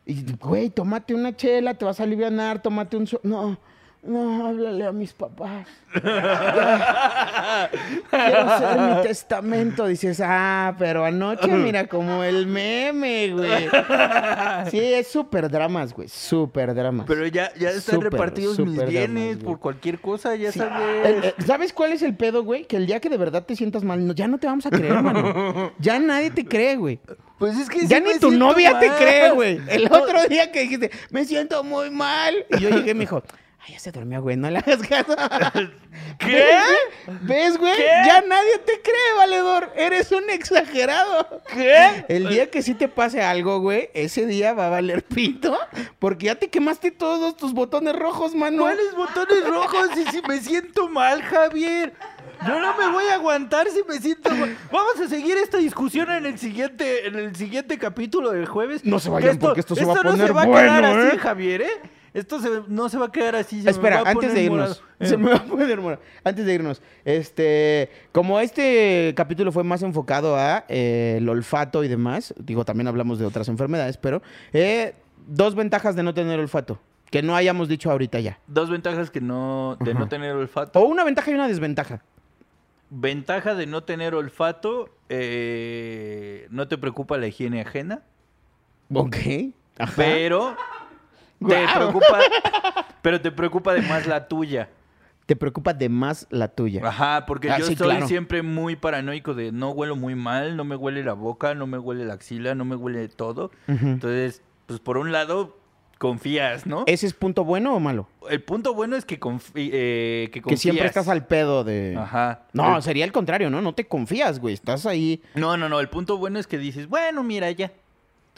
Y, 0.09 0.25
güey, 0.41 0.71
tómate 0.71 1.13
una 1.13 1.35
chela, 1.35 1.75
te 1.75 1.85
vas 1.85 1.99
a 1.99 2.03
aliviar, 2.03 2.63
tómate 2.63 2.97
un... 2.97 3.07
No, 3.21 3.59
no, 4.03 4.47
háblale 4.47 4.85
a 4.85 4.91
mis 4.91 5.13
papás. 5.13 5.67
Quiero 8.09 8.39
hacer 8.41 8.79
mi 8.79 9.01
testamento. 9.03 9.87
Dices, 9.87 10.21
ah, 10.23 10.75
pero 10.77 11.05
anoche 11.05 11.47
mira 11.47 11.87
como 11.87 12.23
el 12.23 12.47
meme, 12.47 13.29
güey. 13.33 13.67
Sí, 14.69 14.79
es 14.79 15.07
súper 15.07 15.49
dramas, 15.49 15.93
güey, 15.93 16.07
súper 16.07 16.73
dramas. 16.73 17.05
Pero 17.07 17.25
ya, 17.27 17.51
ya 17.55 17.69
están 17.71 18.01
repartidos 18.01 18.59
mis 18.59 18.83
bienes 18.85 19.37
por 19.37 19.59
cualquier 19.59 19.99
cosa, 19.99 20.35
ya 20.35 20.51
Sí. 20.51 20.59
sabes. 20.59 21.05
El- 21.05 21.23
el- 21.37 21.45
¿Sabes 21.45 21.73
cuál 21.73 21.91
es 21.91 22.01
el 22.01 22.15
pedo, 22.15 22.43
güey? 22.43 22.65
Que 22.65 22.77
el 22.77 22.85
día 22.87 22.99
que 22.99 23.09
de 23.09 23.17
verdad 23.17 23.43
te 23.45 23.55
sientas 23.55 23.83
mal, 23.83 24.05
no- 24.05 24.13
ya 24.13 24.27
no 24.27 24.37
te 24.37 24.47
vamos 24.47 24.65
a 24.65 24.69
creer, 24.69 25.01
mano. 25.01 25.71
Ya 25.79 25.99
nadie 25.99 26.31
te 26.31 26.45
cree, 26.45 26.75
güey. 26.75 26.99
Pues 27.37 27.57
es 27.57 27.69
que 27.69 27.87
Ya 27.87 27.97
sí 27.97 28.03
ni 28.13 28.19
tu 28.19 28.31
novia 28.31 28.79
te 28.79 28.89
cree, 28.97 29.31
güey. 29.31 29.59
El 29.69 29.85
otro 29.85 30.23
día 30.27 30.51
que 30.51 30.61
dijiste, 30.61 30.91
me 31.09 31.23
siento 31.25 31.63
muy 31.63 31.89
mal. 31.89 32.35
Y 32.57 32.59
yo 32.59 32.69
llegué 32.69 32.91
y 32.91 32.93
me 32.95 33.01
dijo, 33.01 33.23
ay, 33.61 33.73
ya 33.73 33.79
se 33.79 33.91
durmió, 33.91 34.21
güey, 34.21 34.37
no 34.37 34.49
le 34.49 34.59
hagas 34.59 34.79
caso. 34.87 35.15
¿Qué? 36.19 36.45
¿Ves, 37.21 37.57
güey? 37.57 37.75
¿Qué? 37.75 37.87
Ya 38.05 38.21
nadie 38.21 38.57
te 38.65 38.81
cree, 38.81 39.13
valedor. 39.17 39.71
Eres 39.75 40.11
un 40.11 40.29
exagerado. 40.29 41.41
¿Qué? 41.53 42.05
El 42.07 42.29
día 42.29 42.49
que 42.49 42.61
sí 42.61 42.73
te 42.73 42.87
pase 42.87 43.21
algo, 43.21 43.59
güey, 43.59 43.89
ese 43.93 44.25
día 44.25 44.53
va 44.53 44.67
a 44.67 44.69
valer 44.69 45.03
pito. 45.03 45.57
Porque 45.99 46.27
ya 46.27 46.35
te 46.35 46.49
quemaste 46.49 46.91
todos 46.91 47.37
tus 47.37 47.53
botones 47.53 47.95
rojos, 47.95 48.35
mano. 48.35 48.63
¿Cuáles 48.63 48.95
botones 48.95 49.47
rojos? 49.47 49.89
Y 49.97 50.05
si 50.11 50.21
me 50.27 50.39
siento 50.39 50.89
mal, 50.89 51.21
Javier. 51.23 51.93
Yo 52.47 52.59
no 52.59 52.77
me 52.77 52.87
voy 52.89 53.03
a 53.05 53.15
aguantar 53.15 53.67
si 53.69 53.83
me 53.83 53.99
siento 53.99 54.29
mal. 54.31 54.57
Vamos 54.71 54.99
a 54.99 55.09
seguir 55.09 55.37
esta 55.37 55.57
discusión 55.57 56.09
en 56.09 56.25
el 56.25 56.39
siguiente, 56.39 57.07
en 57.07 57.15
el 57.15 57.35
siguiente 57.35 57.77
capítulo 57.77 58.31
del 58.31 58.45
jueves. 58.45 58.85
No 58.85 58.99
se 58.99 59.09
vayan, 59.09 59.37
porque 59.37 59.59
esto 59.59 59.75
se 59.75 59.83
va 59.83 59.93
a 59.93 59.95
no 59.97 60.11
poner 60.11 60.27
se 60.27 60.33
va 60.33 60.43
a 60.43 60.45
quedar 60.45 60.81
bueno, 60.81 61.01
así, 61.01 61.15
¿eh? 61.15 61.19
Javier, 61.19 61.61
¿eh? 61.63 61.81
Esto 62.13 62.39
se- 62.39 62.63
no 62.67 62.89
se 62.89 62.97
va 62.97 63.05
a 63.07 63.11
quedar 63.11 63.35
así. 63.35 63.59
se 63.59 63.65
me 63.65 63.71
Espera, 63.71 64.01
va 64.01 64.07
a 64.09 64.11
antes 64.11 64.29
poner 64.29 64.33
de 64.35 64.43
irnos. 64.43 64.59
morado. 64.59 64.89
Se 65.09 65.17
me 65.17 65.29
va 65.29 65.37
a 65.37 65.43
poner 65.45 65.79
morado. 65.81 66.01
Antes 66.23 66.45
de 66.45 66.53
irnos. 66.53 66.81
Este, 67.05 67.89
como 68.11 68.39
este 68.39 69.13
capítulo 69.15 69.51
fue 69.51 69.63
más 69.63 69.81
enfocado 69.83 70.35
a 70.35 70.65
eh, 70.67 71.15
el 71.19 71.29
olfato 71.29 71.83
y 71.83 71.87
demás, 71.87 72.33
digo, 72.37 72.65
también 72.65 72.87
hablamos 72.87 73.17
de 73.19 73.25
otras 73.25 73.47
enfermedades, 73.47 73.97
pero 73.97 74.21
eh, 74.53 74.93
dos 75.27 75.55
ventajas 75.55 75.95
de 75.95 76.03
no 76.03 76.13
tener 76.13 76.39
olfato, 76.39 76.79
que 77.11 77.21
no 77.21 77.35
hayamos 77.35 77.67
dicho 77.69 77.89
ahorita 77.91 78.19
ya. 78.19 78.39
Dos 78.47 78.69
ventajas 78.69 79.09
que 79.11 79.21
no, 79.21 79.77
de 79.79 79.91
Ajá. 79.91 79.99
no 79.99 80.07
tener 80.09 80.33
olfato. 80.35 80.79
O 80.79 80.83
una 80.85 81.03
ventaja 81.03 81.31
y 81.31 81.33
una 81.35 81.47
desventaja. 81.47 82.01
Ventaja 82.89 83.53
de 83.53 83.67
no 83.67 83.83
tener 83.83 84.15
olfato, 84.15 84.89
eh, 85.09 86.47
no 86.49 86.67
te 86.67 86.77
preocupa 86.77 87.17
la 87.17 87.27
higiene 87.27 87.61
ajena, 87.61 88.01
Ok. 88.93 89.15
Ajá. 89.77 89.93
pero 89.95 90.57
te 91.39 91.45
Guau. 91.45 91.75
preocupa, 91.75 92.19
pero 93.01 93.21
te 93.21 93.31
preocupa 93.31 93.71
además 93.71 94.05
la 94.07 94.27
tuya. 94.27 94.69
Te 95.25 95.35
preocupa 95.35 95.73
de 95.73 95.89
más 95.89 96.25
la 96.31 96.47
tuya. 96.47 96.81
Ajá, 96.87 97.25
porque 97.27 97.51
Ah, 97.51 97.59
yo 97.59 97.65
sí, 97.65 97.75
soy 97.75 97.87
claro. 97.87 98.07
siempre 98.07 98.41
muy 98.41 98.75
paranoico 98.75 99.35
de 99.35 99.51
no 99.51 99.69
huelo 99.69 99.95
muy 99.95 100.15
mal, 100.15 100.57
no 100.57 100.63
me 100.63 100.75
huele 100.75 101.03
la 101.03 101.13
boca, 101.13 101.53
no 101.53 101.67
me 101.67 101.77
huele 101.77 102.03
la 102.05 102.15
axila, 102.15 102.55
no 102.55 102.65
me 102.65 102.75
huele 102.75 103.07
todo. 103.09 103.51
Entonces, 103.67 104.41
pues 104.65 104.79
por 104.79 104.97
un 104.97 105.11
lado 105.11 105.55
confías, 105.99 106.65
¿no? 106.65 106.83
¿Ese 106.87 107.05
es 107.05 107.13
punto 107.13 107.43
bueno 107.43 107.75
o 107.75 107.79
malo? 107.79 108.07
El 108.29 108.41
punto 108.41 108.73
bueno 108.73 108.95
es 108.95 109.05
que, 109.05 109.19
confi- 109.19 109.51
eh, 109.71 110.29
que 110.33 110.41
Que 110.41 110.57
siempre 110.57 110.87
estás 110.87 111.07
al 111.09 111.27
pedo 111.27 111.63
de... 111.63 111.95
Ajá. 111.95 112.43
No, 112.53 112.77
El- 112.77 112.81
sería 112.81 113.05
el 113.05 113.11
contrario, 113.11 113.49
¿no? 113.51 113.61
No 113.61 113.73
te 113.75 113.85
confías, 113.85 114.39
güey. 114.39 114.53
Estás 114.55 114.85
ahí. 114.87 115.21
No, 115.35 115.57
no, 115.57 115.69
no. 115.69 115.79
El 115.79 115.89
punto 115.89 116.17
bueno 116.17 116.39
es 116.39 116.47
que 116.47 116.57
dices, 116.57 116.87
bueno, 116.87 117.21
mira, 117.23 117.51
ya. 117.51 117.71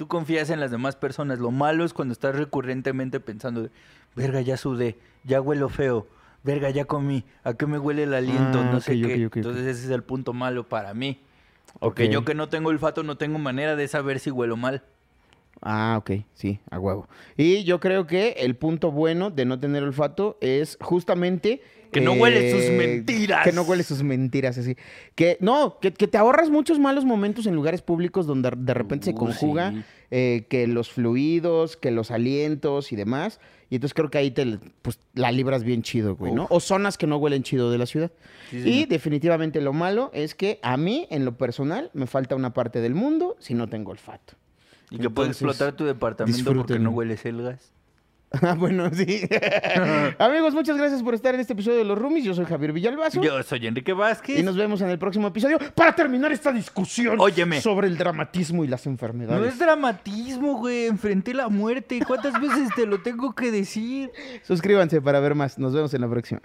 Tú 0.02 0.08
confías 0.08 0.50
en 0.50 0.60
las 0.60 0.72
demás 0.72 0.96
personas. 0.96 1.38
Lo 1.38 1.52
malo 1.52 1.86
es 1.86 1.94
cuando 1.94 2.12
estás 2.14 2.36
recurrentemente 2.36 3.20
pensando, 3.20 3.70
verga, 4.16 4.42
ya 4.42 4.58
sudé, 4.58 4.98
ya 5.24 5.40
huelo 5.42 5.70
feo, 5.70 6.08
verga, 6.44 6.72
ya 6.72 6.86
comí, 6.86 7.24
¿a 7.44 7.54
qué 7.54 7.68
me 7.68 7.78
huele 7.78 8.02
el 8.02 8.16
aliento? 8.16 8.62
Ah, 8.62 8.72
no 8.72 8.82
sé 8.82 9.00
qué. 9.00 9.06
ok, 9.06 9.12
ok, 9.12 9.28
ok. 9.28 9.36
Entonces 9.38 9.68
ese 9.68 9.86
es 9.86 9.92
el 9.92 10.02
punto 10.02 10.34
malo 10.34 10.68
para 10.68 10.96
mí. 10.96 11.22
Porque 11.80 12.10
yo 12.10 12.26
que 12.26 12.34
no 12.34 12.50
tengo 12.50 12.70
olfato 12.70 13.04
no 13.04 13.18
tengo 13.18 13.38
manera 13.38 13.76
de 13.76 13.88
saber 13.88 14.20
si 14.20 14.32
huelo 14.32 14.58
mal. 14.58 14.82
Ah, 15.62 15.98
ok, 16.00 16.26
sí, 16.34 16.60
a 16.72 16.80
huevo. 16.80 17.08
Y 17.38 17.64
yo 17.64 17.80
creo 17.80 18.08
que 18.08 18.30
el 18.40 18.56
punto 18.56 18.90
bueno 18.90 19.30
de 19.30 19.46
no 19.46 19.60
tener 19.60 19.84
olfato 19.84 20.40
es 20.42 20.80
justamente... 20.82 21.62
Que 21.92 22.02
no 22.02 22.14
huele 22.14 22.52
sus 22.52 22.72
mentiras. 22.72 23.44
Que 23.44 23.52
no 23.52 23.64
huele 23.64 23.84
sus 23.84 24.02
mentiras, 24.04 24.58
así. 24.58 24.76
Que 25.16 25.38
no, 25.42 25.78
que, 25.80 25.94
que 25.94 26.08
te 26.08 26.18
ahorras 26.18 26.50
muchos 26.50 26.80
malos 26.80 27.06
momentos 27.06 27.46
en 27.46 27.56
lugares 27.56 27.82
públicos 27.82 28.26
donde 28.26 28.52
de 28.56 28.74
repente 28.74 29.06
se 29.06 29.12
Uh, 29.12 29.16
conjuga 29.16 29.72
sí. 29.72 29.84
eh, 30.12 30.46
que 30.50 30.68
los 30.68 30.90
fluidos, 30.92 31.76
que 31.78 31.92
los 31.92 32.12
alientos 32.12 32.92
y 32.92 32.96
demás. 32.96 33.40
Y 33.70 33.76
entonces 33.76 33.94
creo 33.94 34.10
que 34.10 34.18
ahí 34.18 34.32
te 34.32 34.60
pues, 34.82 35.00
la 35.14 35.32
libras 35.32 35.64
bien 35.64 35.82
chido, 35.82 36.16
güey, 36.16 36.34
¿no? 36.34 36.44
Uf. 36.46 36.52
O 36.52 36.60
zonas 36.60 36.98
que 36.98 37.08
no 37.08 37.18
huelen 37.18 37.44
chido 37.44 37.72
de 37.72 37.78
la 37.78 37.86
ciudad. 37.86 38.12
Sí, 38.50 38.58
y 38.58 38.62
señor. 38.64 38.88
definitivamente 38.90 39.62
lo 39.62 39.72
malo 39.74 40.12
es 40.14 40.36
que 40.36 40.60
a 40.62 40.76
mí, 40.78 41.08
en 41.10 41.24
lo 41.26 41.38
personal, 41.38 41.90
me 41.94 42.08
falta 42.08 42.36
una 42.36 42.54
parte 42.54 42.82
del 42.82 42.96
mundo 42.96 43.36
si 43.40 43.54
no 43.54 43.68
tengo 43.68 43.92
olfato. 43.92 44.34
Y 44.90 44.98
que 44.98 45.10
puedes 45.10 45.38
Entonces, 45.42 45.42
explotar 45.42 45.78
tu 45.78 45.86
departamento 45.86 46.54
porque 46.54 46.80
no 46.80 46.90
hueles 46.92 47.24
el 47.26 47.42
gas. 47.42 47.72
Ah, 48.42 48.56
bueno, 48.58 48.90
sí. 48.94 49.28
Amigos, 50.18 50.54
muchas 50.54 50.78
gracias 50.78 51.04
por 51.04 51.14
estar 51.14 51.36
en 51.36 51.42
este 51.42 51.52
episodio 51.52 51.80
de 51.80 51.84
Los 51.84 51.98
Roomies. 51.98 52.24
Yo 52.24 52.34
soy 52.34 52.46
Javier 52.46 52.72
Villalbazo. 52.72 53.22
Yo 53.22 53.44
soy 53.44 53.68
Enrique 53.68 53.92
Vázquez. 53.92 54.40
Y 54.40 54.44
nos 54.44 54.56
vemos 54.56 54.80
en 54.82 54.90
el 54.90 54.98
próximo 54.98 55.28
episodio 55.28 55.60
para 55.76 55.94
terminar 55.94 56.32
esta 56.32 56.52
discusión 56.54 57.18
Óyeme. 57.20 57.60
sobre 57.60 57.88
el 57.88 57.98
dramatismo 57.98 58.64
y 58.64 58.68
las 58.68 58.86
No 58.86 58.94
enfermedades. 58.94 59.54
es 59.54 59.60
dramatismo, 59.60 60.60
güey. 60.60 60.86
Enfrenté 60.88 61.34
la 61.34 61.50
muerte. 61.50 62.00
¿Cuántas 62.08 62.40
veces 62.40 62.70
te 62.74 62.86
lo 62.86 63.02
tengo 63.02 63.36
que 63.36 63.52
decir? 63.52 64.12
Suscríbanse 64.44 65.02
para 65.02 65.20
ver 65.20 65.36
más. 65.36 65.60
Nos 65.60 65.74
vemos 65.74 65.94
en 65.94 66.00
la 66.02 66.10
próxima. 66.10 66.40